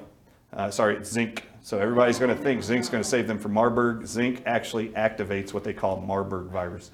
[0.52, 1.44] uh, sorry, it's zinc.
[1.62, 4.06] So everybody's going to think zinc's going to save them from Marburg.
[4.06, 6.90] Zinc actually activates what they call Marburg virus.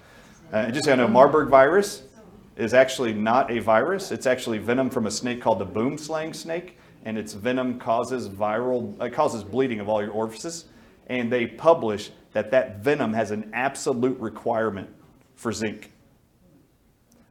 [0.52, 2.02] Uh, and just so you know, Marburg virus
[2.56, 4.10] is actually not a virus.
[4.10, 8.96] It's actually venom from a snake called the boomslang snake, and its venom causes viral,
[9.00, 10.66] uh, causes bleeding of all your orifices.
[11.06, 14.90] And they publish that that venom has an absolute requirement
[15.36, 15.92] for zinc.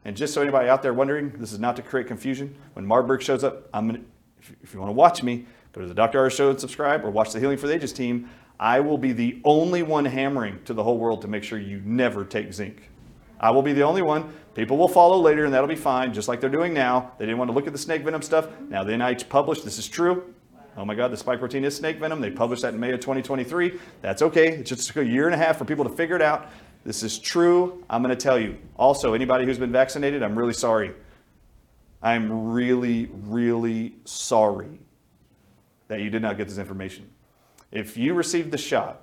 [0.05, 2.55] And just so anybody out there wondering, this is not to create confusion.
[2.73, 4.01] When Marburg shows up, I'm gonna,
[4.39, 6.19] if, if you want to watch me, go to the Dr.
[6.19, 8.29] R show and subscribe, or watch the Healing for the Ages team.
[8.59, 11.81] I will be the only one hammering to the whole world to make sure you
[11.83, 12.89] never take zinc.
[13.39, 14.33] I will be the only one.
[14.53, 17.11] People will follow later, and that'll be fine, just like they're doing now.
[17.17, 18.47] They didn't want to look at the snake venom stuff.
[18.69, 20.33] Now the NIH published this is true.
[20.77, 22.21] Oh my God, the spike protein is snake venom.
[22.21, 23.79] They published that in May of 2023.
[24.01, 24.49] That's okay.
[24.49, 26.49] It just took a year and a half for people to figure it out.
[26.85, 27.83] This is true.
[27.89, 28.57] I'm going to tell you.
[28.77, 30.93] Also, anybody who's been vaccinated, I'm really sorry.
[32.01, 34.79] I'm really, really sorry
[35.87, 37.09] that you did not get this information.
[37.71, 39.01] If you received the shot,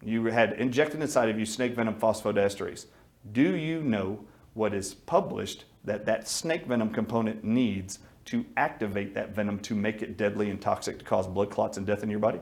[0.00, 2.86] you had injected inside of you snake venom phosphodiesterase.
[3.32, 9.34] Do you know what is published that that snake venom component needs to activate that
[9.34, 12.20] venom to make it deadly and toxic to cause blood clots and death in your
[12.20, 12.40] body?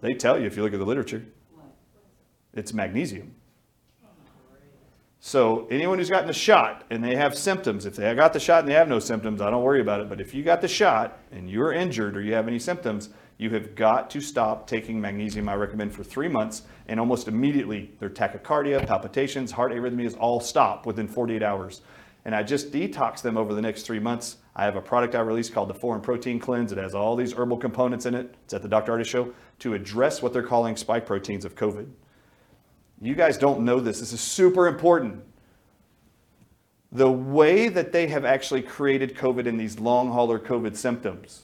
[0.00, 1.24] They tell you if you look at the literature.
[2.56, 3.34] It's magnesium.
[5.20, 8.60] So anyone who's gotten the shot and they have symptoms, if they got the shot
[8.60, 10.08] and they have no symptoms, I don't worry about it.
[10.08, 13.50] But if you got the shot and you're injured or you have any symptoms, you
[13.50, 15.48] have got to stop taking magnesium.
[15.48, 20.86] I recommend for three months, and almost immediately their tachycardia, palpitations, heart arrhythmias all stop
[20.86, 21.82] within 48 hours.
[22.24, 24.38] And I just detox them over the next three months.
[24.54, 26.72] I have a product I released called the Foreign Protein Cleanse.
[26.72, 28.34] It has all these herbal components in it.
[28.44, 28.92] It's at the Dr.
[28.92, 31.88] Ardis Show to address what they're calling spike proteins of COVID.
[33.00, 34.00] You guys don't know this.
[34.00, 35.22] This is super important.
[36.92, 41.42] The way that they have actually created COVID and these long hauler COVID symptoms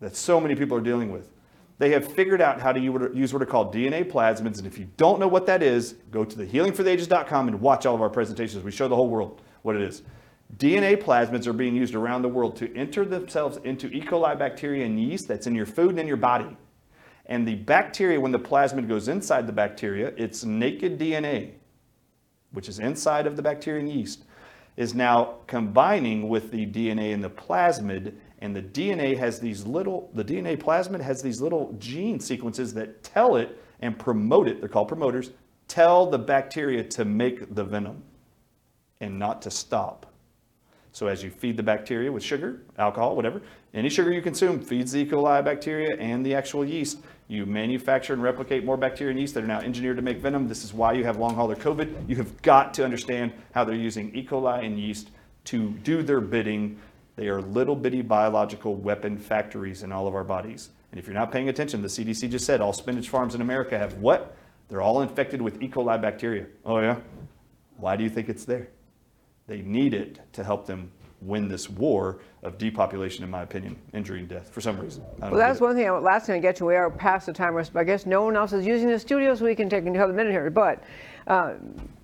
[0.00, 1.30] that so many people are dealing with,
[1.78, 4.58] they have figured out how to use what are called DNA plasmids.
[4.58, 7.94] And if you don't know what that is, go to the healingfortheages.com and watch all
[7.94, 8.64] of our presentations.
[8.64, 10.02] We show the whole world what it is.
[10.56, 14.00] DNA plasmids are being used around the world to enter themselves into E.
[14.00, 16.56] coli bacteria and yeast that's in your food and in your body.
[17.26, 21.52] And the bacteria, when the plasmid goes inside the bacteria, its naked DNA,
[22.52, 24.24] which is inside of the bacteria and yeast,
[24.76, 28.14] is now combining with the DNA in the plasmid.
[28.40, 33.02] And the DNA has these little, the DNA plasmid has these little gene sequences that
[33.02, 35.30] tell it and promote it, they're called promoters,
[35.68, 38.02] tell the bacteria to make the venom
[39.00, 40.06] and not to stop.
[40.92, 43.42] So as you feed the bacteria with sugar, alcohol, whatever,
[43.74, 45.06] any sugar you consume feeds the E.
[45.06, 46.98] coli bacteria and the actual yeast.
[47.26, 50.46] You manufacture and replicate more bacteria and yeast that are now engineered to make venom.
[50.46, 52.08] This is why you have long hauler COVID.
[52.08, 54.26] You have got to understand how they're using E.
[54.26, 55.10] coli and yeast
[55.44, 56.78] to do their bidding.
[57.16, 60.68] They are little bitty biological weapon factories in all of our bodies.
[60.90, 63.78] And if you're not paying attention, the CDC just said all spinach farms in America
[63.78, 64.36] have what?
[64.68, 65.68] They're all infected with E.
[65.68, 66.46] coli bacteria.
[66.64, 66.96] Oh, yeah?
[67.78, 68.68] Why do you think it's there?
[69.46, 70.90] They need it to help them
[71.24, 75.02] win this war of depopulation, in my opinion, injury and death for some reason.
[75.18, 77.26] I don't Well, that's one thing, I- last thing I get to, we are past
[77.26, 79.86] the time, I guess no one else is using the studio, so we can take
[79.86, 80.82] another minute here, but
[81.26, 81.54] uh,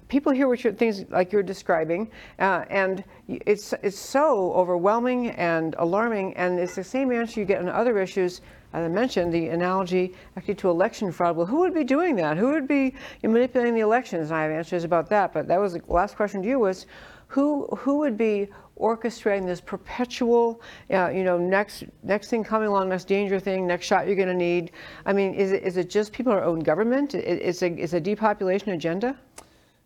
[0.09, 5.75] people hear what you're, things like you're describing, uh, and it's, it's so overwhelming and
[5.79, 8.41] alarming, and it's the same answer you get on other issues.
[8.73, 11.37] As I mentioned, the analogy actually to election fraud.
[11.37, 12.37] Well, who would be doing that?
[12.37, 14.31] Who would be manipulating the elections?
[14.31, 16.87] And I have answers about that, but that was the last question to you was,
[17.27, 18.49] who, who would be
[18.79, 20.61] orchestrating this perpetual,
[20.91, 24.29] uh, you know, next next thing coming along, next danger thing, next shot you're going
[24.29, 24.73] to need?
[25.07, 27.15] I mean, is it, is it just people in our own government?
[27.15, 29.17] Is a, is a depopulation agenda?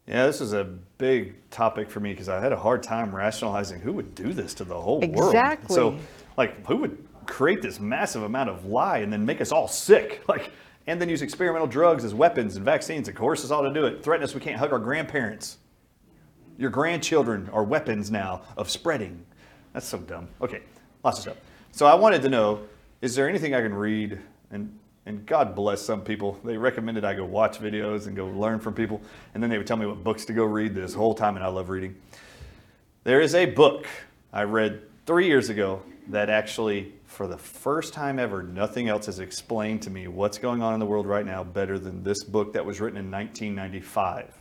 [0.06, 0.64] Yeah, this is a
[0.98, 4.54] big topic for me because I had a hard time rationalizing who would do this
[4.54, 5.34] to the whole world.
[5.34, 5.74] Exactly.
[5.74, 5.98] So,
[6.36, 10.22] like, who would create this massive amount of lie and then make us all sick?
[10.28, 10.52] Like,
[10.86, 13.86] and then use experimental drugs as weapons and vaccines and coerce us all to do
[13.86, 14.04] it.
[14.04, 15.56] Threaten us we can't hug our grandparents.
[16.58, 19.24] Your grandchildren are weapons now of spreading.
[19.72, 20.28] That's so dumb.
[20.42, 20.60] Okay,
[21.02, 21.36] lots of stuff.
[21.72, 22.60] So I wanted to know,
[23.00, 24.20] is there anything I can read?
[24.50, 26.38] And and God bless some people.
[26.44, 29.02] They recommended I go watch videos and go learn from people,
[29.34, 31.44] and then they would tell me what books to go read this whole time, and
[31.44, 31.94] I love reading.
[33.04, 33.86] There is a book
[34.32, 39.20] I read three years ago that actually, for the first time ever, nothing else has
[39.20, 42.52] explained to me what's going on in the world right now better than this book
[42.52, 44.34] that was written in 1995.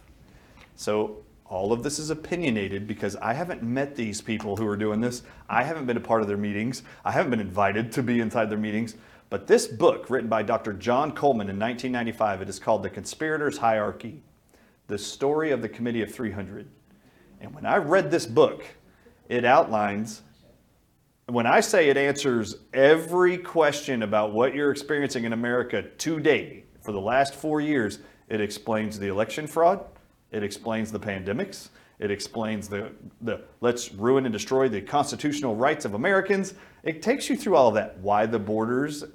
[0.75, 5.01] So all of this is opinionated because I haven't met these people who are doing
[5.01, 5.21] this.
[5.47, 6.81] I haven't been a part of their meetings.
[7.05, 8.95] I haven't been invited to be inside their meetings.
[9.29, 10.73] But this book, written by Dr.
[10.73, 14.23] John Coleman in 1995, it is called The Conspirator's Hierarchy
[14.87, 16.67] The Story of the Committee of 300.
[17.39, 18.63] And when I read this book,
[19.29, 20.23] it outlines,
[21.27, 26.91] when I say it answers every question about what you're experiencing in America today for
[26.91, 29.85] the last four years, it explains the election fraud,
[30.31, 31.69] it explains the pandemics,
[31.99, 32.91] it explains the,
[33.21, 36.55] the let's ruin and destroy the constitutional rights of Americans.
[36.83, 37.97] It takes you through all of that.
[37.99, 39.05] Why the borders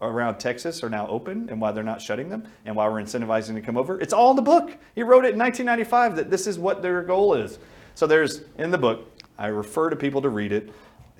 [0.00, 3.54] around Texas are now open and why they're not shutting them and why we're incentivizing
[3.54, 4.00] to come over.
[4.00, 4.76] It's all in the book.
[4.94, 7.58] He wrote it in 1995 that this is what their goal is.
[7.94, 9.06] So there's in the book,
[9.38, 10.70] I refer to people to read it.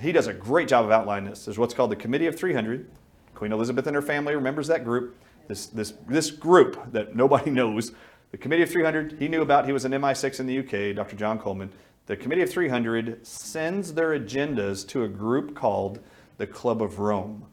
[0.01, 1.45] He does a great job of outlining this.
[1.45, 2.91] There's what's called the Committee of 300.
[3.35, 5.17] Queen Elizabeth and her family remembers that group.
[5.49, 7.93] This, this, this group that nobody knows,
[8.31, 11.17] the Committee of 300, he knew about, he was an MI6 in the UK, Dr.
[11.17, 11.71] John Coleman.
[12.07, 16.01] The Committee of 300 sends their agendas to a group called
[16.39, 17.47] the Club of Rome.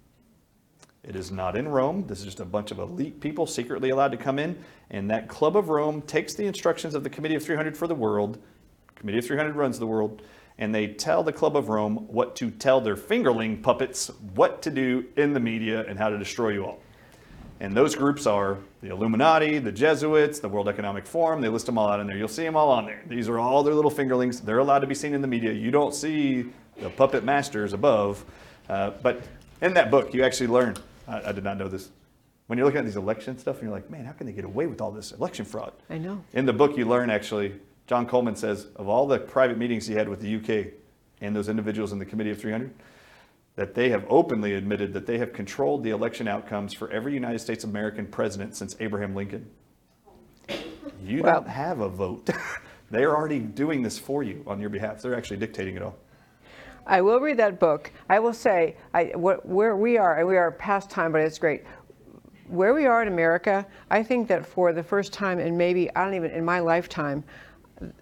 [1.03, 2.05] It is not in Rome.
[2.05, 4.57] This is just a bunch of elite people secretly allowed to come in.
[4.89, 7.95] And that Club of Rome takes the instructions of the Committee of 300 for the
[7.95, 8.39] world.
[8.95, 10.21] Committee of 300 runs the world.
[10.59, 14.71] And they tell the Club of Rome what to tell their fingerling puppets what to
[14.71, 16.79] do in the media and how to destroy you all.
[17.59, 21.41] And those groups are the Illuminati, the Jesuits, the World Economic Forum.
[21.41, 22.15] They list them all out in there.
[22.15, 23.03] You'll see them all on there.
[23.07, 24.41] These are all their little fingerlings.
[24.41, 25.51] They're allowed to be seen in the media.
[25.51, 26.45] You don't see
[26.79, 28.23] the puppet masters above.
[28.69, 29.23] Uh, but
[29.61, 30.75] in that book, you actually learn.
[31.07, 31.89] I, I did not know this.
[32.45, 34.45] When you're looking at these election stuff, and you're like, man, how can they get
[34.45, 35.73] away with all this election fraud?
[35.89, 36.23] I know.
[36.33, 37.55] In the book, you learn actually,
[37.87, 40.73] John Coleman says, of all the private meetings he had with the UK
[41.21, 42.73] and those individuals in the Committee of 300,
[43.55, 47.39] that they have openly admitted that they have controlled the election outcomes for every United
[47.39, 49.49] States American president since Abraham Lincoln.
[51.03, 52.29] You Well- don't have a vote.
[52.91, 55.01] they are already doing this for you on your behalf.
[55.01, 55.95] They're actually dictating it all.
[56.85, 57.91] I will read that book.
[58.09, 61.37] I will say, I, what, where we are, and we are past time, but it's
[61.37, 61.63] great.
[62.47, 66.05] Where we are in America, I think that for the first time, and maybe, I
[66.05, 67.25] don't even, in my lifetime,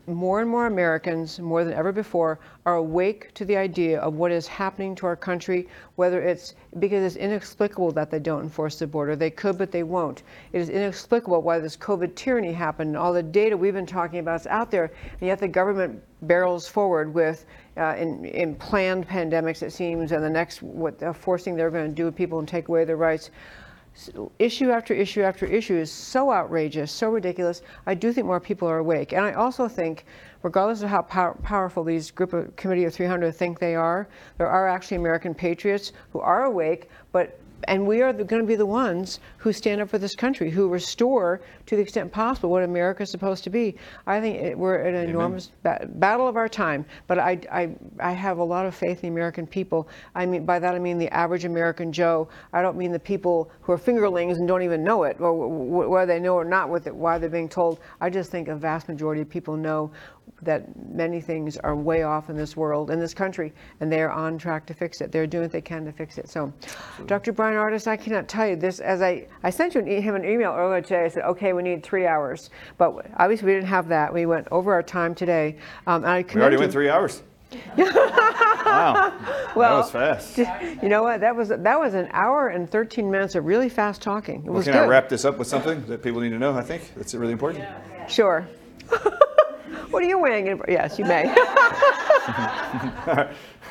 [0.07, 4.31] more and more Americans, more than ever before, are awake to the idea of what
[4.31, 8.88] is happening to our country, whether it's because it's inexplicable that they don't enforce the
[8.88, 9.15] border.
[9.15, 10.23] They could, but they won't.
[10.53, 12.95] It is inexplicable why this COVID tyranny happened.
[12.95, 16.68] All the data we've been talking about is out there, and yet the government barrels
[16.68, 17.45] forward with
[17.77, 21.89] uh, in, in planned pandemics, it seems, and the next what the forcing they're going
[21.89, 23.31] to do with people and take away their rights
[24.39, 27.61] issue after issue after issue is so outrageous, so ridiculous.
[27.85, 29.13] I do think more people are awake.
[29.13, 30.05] And I also think,
[30.43, 34.07] regardless of how pow- powerful these group of committee of 300 think they are,
[34.38, 38.56] there are actually American patriots who are awake, but and we are going to be
[38.56, 42.64] the ones who stand up for this country, who restore, to the extent possible, what
[42.64, 43.76] America is supposed to be.
[44.06, 47.76] I think it, we're in an enormous ba- battle of our time, but I, I,
[47.99, 49.88] I have a lot of faith in the American people.
[50.14, 52.27] I mean, by that I mean the average American Joe.
[52.53, 55.88] I don't mean the people who are fingerlings and don't even know it, or wh-
[55.88, 57.80] wh- whether they know or not with it, why they're being told.
[58.02, 59.91] I just think a vast majority of people know
[60.45, 60.63] that
[60.93, 64.38] many things are way off in this world, in this country, and they are on
[64.38, 65.11] track to fix it.
[65.11, 66.30] They're doing what they can to fix it.
[66.30, 66.53] So,
[67.05, 67.31] Dr.
[67.34, 68.80] Bryan Ardis, I cannot tell you this.
[68.80, 71.53] As I, I sent you an, e- him an email earlier today, I said, okay,
[71.53, 74.13] we need three hours, but obviously we didn't have that.
[74.13, 75.57] We went over our time today.
[75.88, 77.22] Um, and I We already went three hours.
[78.65, 79.13] Wow,
[79.55, 80.38] Well, that was fast.
[80.84, 81.22] You know what?
[81.22, 84.38] That was that was an hour and 13 minutes of really fast talking.
[84.39, 84.84] It Well, was can good.
[84.84, 86.53] I wrap this up with something that people need to know?
[86.57, 87.63] I think that's really important.
[88.09, 88.45] Sure.
[89.91, 90.62] What are you weighing in?
[90.68, 91.26] Yes, you may.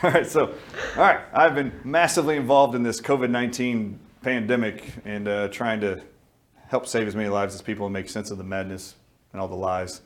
[0.03, 0.55] All right, so,
[0.97, 6.03] all right, I've been massively involved in this COVID 19 pandemic and uh, trying to
[6.69, 8.97] help save as many lives as people and make sense of the madness
[9.33, 10.03] and all the lies.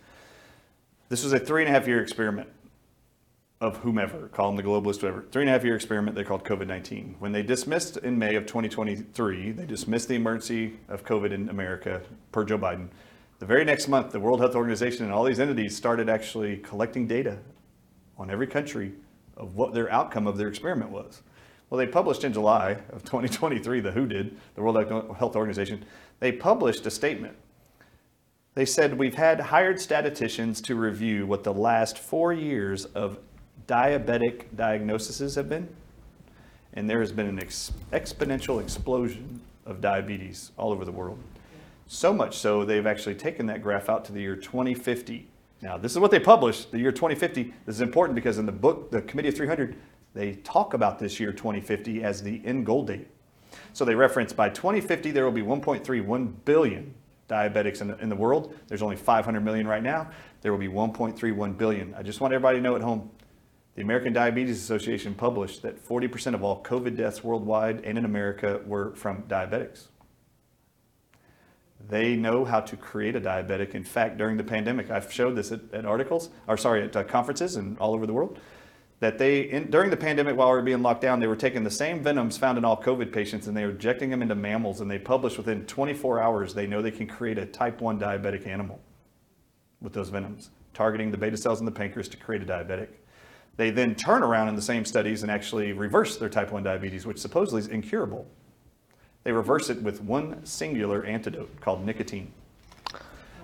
[1.08, 2.48] This was a three and a half year experiment
[3.60, 5.24] of whomever, call them the globalist, whatever.
[5.32, 7.16] Three and a half year experiment they called COVID 19.
[7.18, 12.02] When they dismissed in May of 2023, they dismissed the emergency of COVID in America
[12.30, 12.88] per Joe Biden.
[13.38, 17.06] The very next month, the World Health Organization and all these entities started actually collecting
[17.06, 17.38] data
[18.16, 18.94] on every country
[19.36, 21.22] of what their outcome of their experiment was.
[21.70, 25.84] Well, they published in July of 2023, the WHO did, the World Health Organization,
[26.18, 27.36] they published a statement.
[28.54, 33.18] They said, We've had hired statisticians to review what the last four years of
[33.68, 35.68] diabetic diagnoses have been.
[36.72, 41.18] And there has been an ex- exponential explosion of diabetes all over the world.
[41.88, 45.26] So much so, they've actually taken that graph out to the year 2050.
[45.62, 47.54] Now, this is what they published, the year 2050.
[47.64, 49.74] This is important because in the book, the Committee of 300,
[50.12, 53.08] they talk about this year 2050 as the end goal date.
[53.72, 56.94] So they reference by 2050, there will be 1.31 billion
[57.26, 58.54] diabetics in the, in the world.
[58.68, 60.10] There's only 500 million right now.
[60.42, 61.94] There will be 1.31 billion.
[61.94, 63.10] I just want everybody to know at home
[63.76, 68.60] the American Diabetes Association published that 40% of all COVID deaths worldwide and in America
[68.66, 69.86] were from diabetics.
[71.88, 73.74] They know how to create a diabetic.
[73.74, 77.04] In fact, during the pandemic, I've showed this at, at articles, or sorry, at uh,
[77.04, 78.38] conferences and all over the world,
[79.00, 81.64] that they, in, during the pandemic, while we were being locked down, they were taking
[81.64, 84.80] the same venoms found in all COVID patients and they were injecting them into mammals.
[84.80, 88.46] And they published within 24 hours, they know they can create a type 1 diabetic
[88.46, 88.80] animal
[89.80, 92.88] with those venoms, targeting the beta cells in the pancreas to create a diabetic.
[93.56, 97.06] They then turn around in the same studies and actually reverse their type 1 diabetes,
[97.06, 98.26] which supposedly is incurable.
[99.28, 102.32] They reverse it with one singular antidote called nicotine.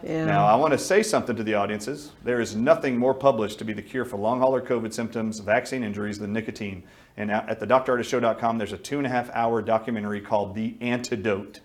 [0.03, 0.25] Yeah.
[0.25, 2.13] Now, I want to say something to the audiences.
[2.23, 5.85] There is nothing more published to be the cure for long hauler COVID symptoms, vaccine
[5.85, 6.85] injuries than nicotine.
[7.19, 11.61] And at the drardisshow.com, there's a two and a half hour documentary called The Antidote.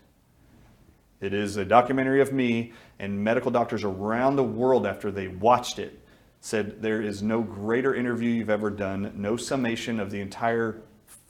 [1.21, 5.79] It is a documentary of me and medical doctors around the world after they watched
[5.79, 5.97] it
[6.41, 10.81] said there is no greater interview you've ever done, no summation of the entire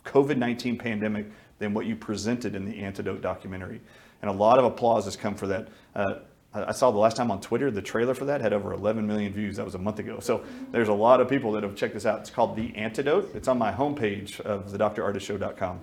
[0.06, 1.28] COVID 19 pandemic
[1.60, 3.80] than what you presented in the Antidote documentary.
[4.22, 5.68] And a lot of applause has come for that.
[5.96, 6.16] Uh,
[6.52, 9.32] I saw the last time on Twitter, the trailer for that had over 11 million
[9.32, 9.58] views.
[9.58, 10.20] That was a month ago.
[10.20, 12.22] So there's a lot of people that have checked this out.
[12.22, 13.36] It's called The Antidote.
[13.36, 15.82] It's on my homepage of the drardisshow.com.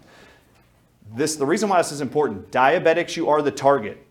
[1.14, 4.04] This, the reason why this is important, diabetics, you are the target.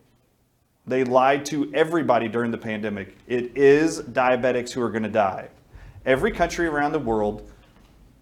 [0.88, 3.18] They lied to everybody during the pandemic.
[3.28, 5.50] It is diabetics who are going to die.
[6.06, 7.52] Every country around the world,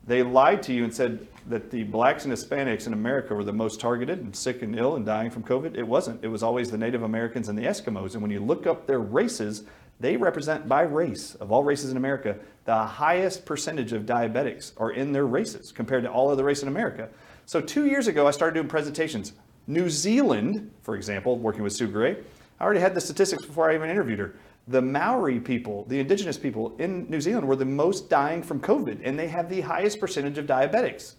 [0.07, 3.53] they lied to you and said that the blacks and Hispanics in America were the
[3.53, 5.77] most targeted and sick and ill and dying from COVID.
[5.77, 6.23] It wasn't.
[6.23, 8.13] It was always the Native Americans and the Eskimos.
[8.13, 9.63] And when you look up their races,
[9.99, 14.91] they represent by race of all races in America, the highest percentage of diabetics are
[14.91, 17.09] in their races compared to all other races in America.
[17.45, 19.33] So two years ago, I started doing presentations.
[19.67, 22.17] New Zealand, for example, working with Sue Grey,
[22.59, 24.35] I already had the statistics before I even interviewed her.
[24.67, 29.01] The Maori people, the indigenous people in New Zealand, were the most dying from COVID,
[29.03, 31.15] and they have the highest percentage of diabetics.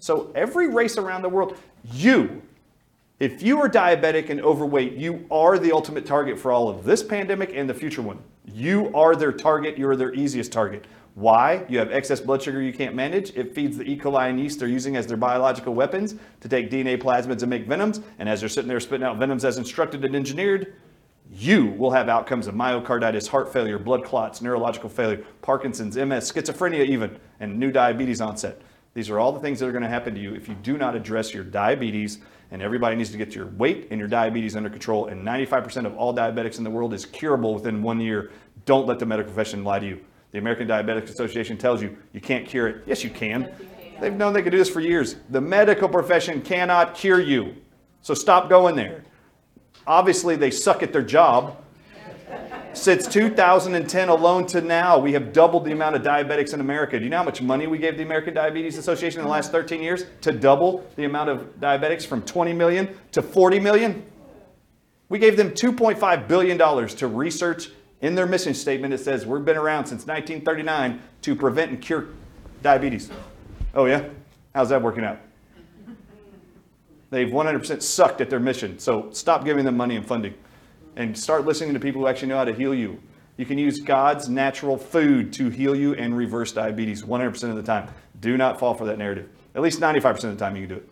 [0.00, 1.58] So every race around the world,
[1.92, 2.42] you,
[3.20, 7.02] if you are diabetic and overweight, you are the ultimate target for all of this
[7.02, 8.18] pandemic and the future one.
[8.46, 10.84] You are their target, you're their easiest target.
[11.14, 11.64] Why?
[11.68, 13.30] You have excess blood sugar you can't manage.
[13.36, 13.98] It feeds the E.
[13.98, 17.66] coli and yeast they're using as their biological weapons to take DNA plasmids and make
[17.66, 18.00] venoms.
[18.20, 20.74] And as they're sitting there spitting out venoms as instructed and engineered,
[21.32, 26.86] you will have outcomes of myocarditis, heart failure, blood clots, neurological failure, Parkinson's, MS, schizophrenia,
[26.86, 28.62] even, and new diabetes onset.
[28.98, 30.76] These are all the things that are going to happen to you if you do
[30.76, 32.18] not address your diabetes.
[32.50, 35.06] And everybody needs to get your weight and your diabetes under control.
[35.06, 38.32] And 95% of all diabetics in the world is curable within one year.
[38.64, 40.00] Don't let the medical profession lie to you.
[40.32, 42.82] The American Diabetic Association tells you you can't cure it.
[42.86, 43.52] Yes, you can.
[44.00, 45.14] They've known they could do this for years.
[45.30, 47.54] The medical profession cannot cure you.
[48.02, 49.04] So stop going there.
[49.86, 51.56] Obviously, they suck at their job.
[52.78, 56.96] Since 2010 alone to now, we have doubled the amount of diabetics in America.
[56.96, 59.50] Do you know how much money we gave the American Diabetes Association in the last
[59.50, 64.04] 13 years to double the amount of diabetics from 20 million to 40 million?
[65.08, 67.70] We gave them $2.5 billion to research.
[68.00, 72.06] In their mission statement, it says, We've been around since 1939 to prevent and cure
[72.62, 73.10] diabetes.
[73.74, 74.08] Oh, yeah?
[74.54, 75.18] How's that working out?
[77.10, 78.78] They've 100% sucked at their mission.
[78.78, 80.34] So stop giving them money and funding
[80.98, 83.00] and start listening to people who actually know how to heal you.
[83.36, 87.62] You can use God's natural food to heal you and reverse diabetes 100% of the
[87.62, 87.88] time.
[88.20, 89.30] Do not fall for that narrative.
[89.54, 90.88] At least 95% of the time you can do it.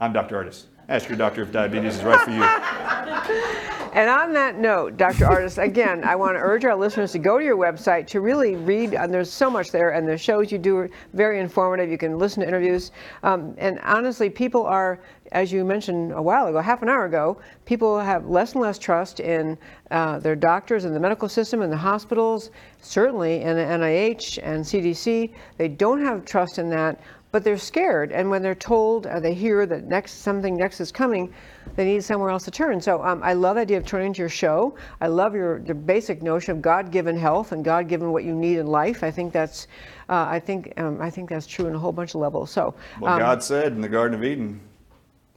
[0.00, 0.36] I'm Dr.
[0.36, 0.64] Ardis.
[0.88, 3.68] Ask your doctor if diabetes is right for you.
[3.92, 5.26] And on that note, Dr.
[5.26, 8.56] Ardis, again, I want to urge our listeners to go to your website to really
[8.56, 11.90] read, and there's so much there, and the shows you do are very informative.
[11.90, 12.90] You can listen to interviews.
[13.22, 14.98] Um, and honestly, people are,
[15.32, 18.78] as you mentioned a while ago, half an hour ago, people have less and less
[18.78, 19.58] trust in
[19.90, 22.50] uh, their doctors and the medical system and the hospitals,
[22.80, 25.34] certainly in the NIH and CDC.
[25.58, 26.98] They don't have trust in that
[27.32, 28.12] but they're scared.
[28.12, 31.32] And when they're told, uh, they hear that next something next is coming,
[31.76, 32.80] they need somewhere else to turn.
[32.80, 34.76] So um, I love the idea of turning to your show.
[35.00, 38.66] I love your the basic notion of God-given health and God-given what you need in
[38.66, 39.02] life.
[39.02, 39.66] I think that's,
[40.10, 42.50] uh, I think, um, I think that's true in a whole bunch of levels.
[42.50, 44.60] So Well, um, God said in the Garden of Eden,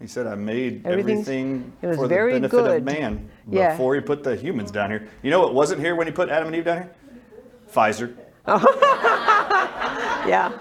[0.02, 2.78] He said, I made everything it was for the benefit good.
[2.80, 3.72] of man Yeah.
[3.72, 5.08] before He put the humans down here.
[5.24, 6.92] You know what wasn't here when He put Adam and Eve down here?
[7.74, 8.14] Pfizer.
[10.28, 10.52] yeah,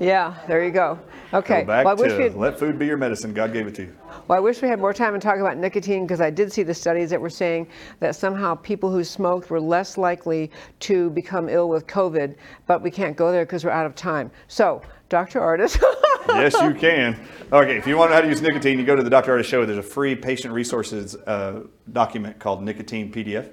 [0.00, 0.34] yeah.
[0.46, 0.98] There you go.
[1.32, 1.60] Okay.
[1.60, 3.32] Go back well, I wish to had, let food be your medicine.
[3.32, 3.96] God gave it to you.
[4.28, 6.62] Well, I wish we had more time to talk about nicotine because I did see
[6.62, 7.68] the studies that were saying
[8.00, 10.50] that somehow people who smoked were less likely
[10.80, 12.36] to become ill with COVID,
[12.66, 14.30] but we can't go there because we're out of time.
[14.48, 15.40] So, Dr.
[15.40, 15.80] Ardis,
[16.28, 17.18] yes, you can.
[17.52, 19.36] Okay, if you want to know how to use nicotine, you go to the Dr.
[19.36, 19.64] Ardis Show.
[19.64, 21.62] There's a free patient resources uh,
[21.92, 23.50] document called Nicotine PDF.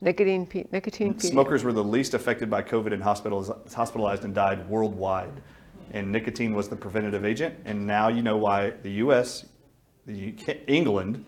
[0.00, 4.34] Nicotine, P- nicotine, P- Smokers were the least affected by COVID and hospitals, hospitalized and
[4.34, 5.42] died worldwide.
[5.92, 7.56] And nicotine was the preventative agent.
[7.64, 9.46] And now you know why the US,
[10.06, 11.24] the UK, England,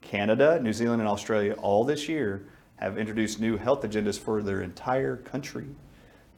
[0.00, 4.62] Canada, New Zealand, and Australia all this year have introduced new health agendas for their
[4.62, 5.66] entire country.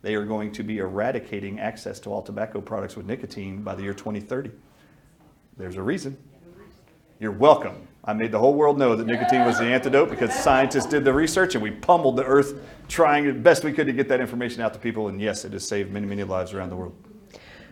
[0.02, 3.82] They are going to be eradicating access to all tobacco products with nicotine by the
[3.84, 4.50] year 2030.
[5.56, 6.16] There's a reason.
[7.22, 7.86] You're welcome.
[8.04, 11.12] I made the whole world know that nicotine was the antidote because scientists did the
[11.12, 14.60] research and we pummeled the earth trying the best we could to get that information
[14.60, 15.06] out to people.
[15.06, 16.96] And yes, it has saved many, many lives around the world.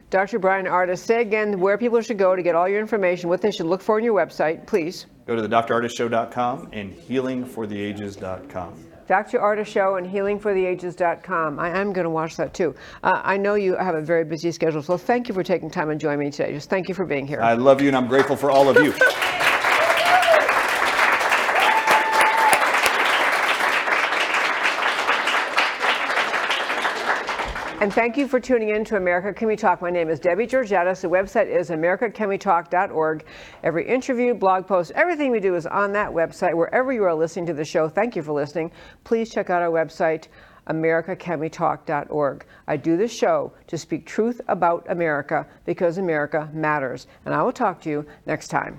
[0.08, 0.38] Dr.
[0.38, 3.50] Bryan Ardis, say again where people should go to get all your information, what they
[3.50, 5.06] should look for on your website, please.
[5.26, 8.89] Go to the drardisshow.com and healingfortheages.com.
[9.10, 9.40] Dr.
[9.40, 11.58] Ardis Show and healingfortheages.com.
[11.58, 12.76] I am going to watch that too.
[13.02, 15.90] Uh, I know you have a very busy schedule, so thank you for taking time
[15.90, 16.52] and joining me today.
[16.52, 17.40] Just thank you for being here.
[17.40, 18.94] I love you and I'm grateful for all of you.
[27.80, 29.80] And thank you for tuning in to America Can We Talk.
[29.80, 31.00] My name is Debbie Georgatos.
[31.00, 33.24] The website is americacanwetalk.org.
[33.62, 36.54] Every interview, blog post, everything we do is on that website.
[36.54, 38.70] Wherever you are listening to the show, thank you for listening.
[39.04, 40.26] Please check out our website,
[40.68, 42.44] americacanwetalk.org.
[42.68, 47.06] I do this show to speak truth about America because America matters.
[47.24, 48.78] And I will talk to you next time.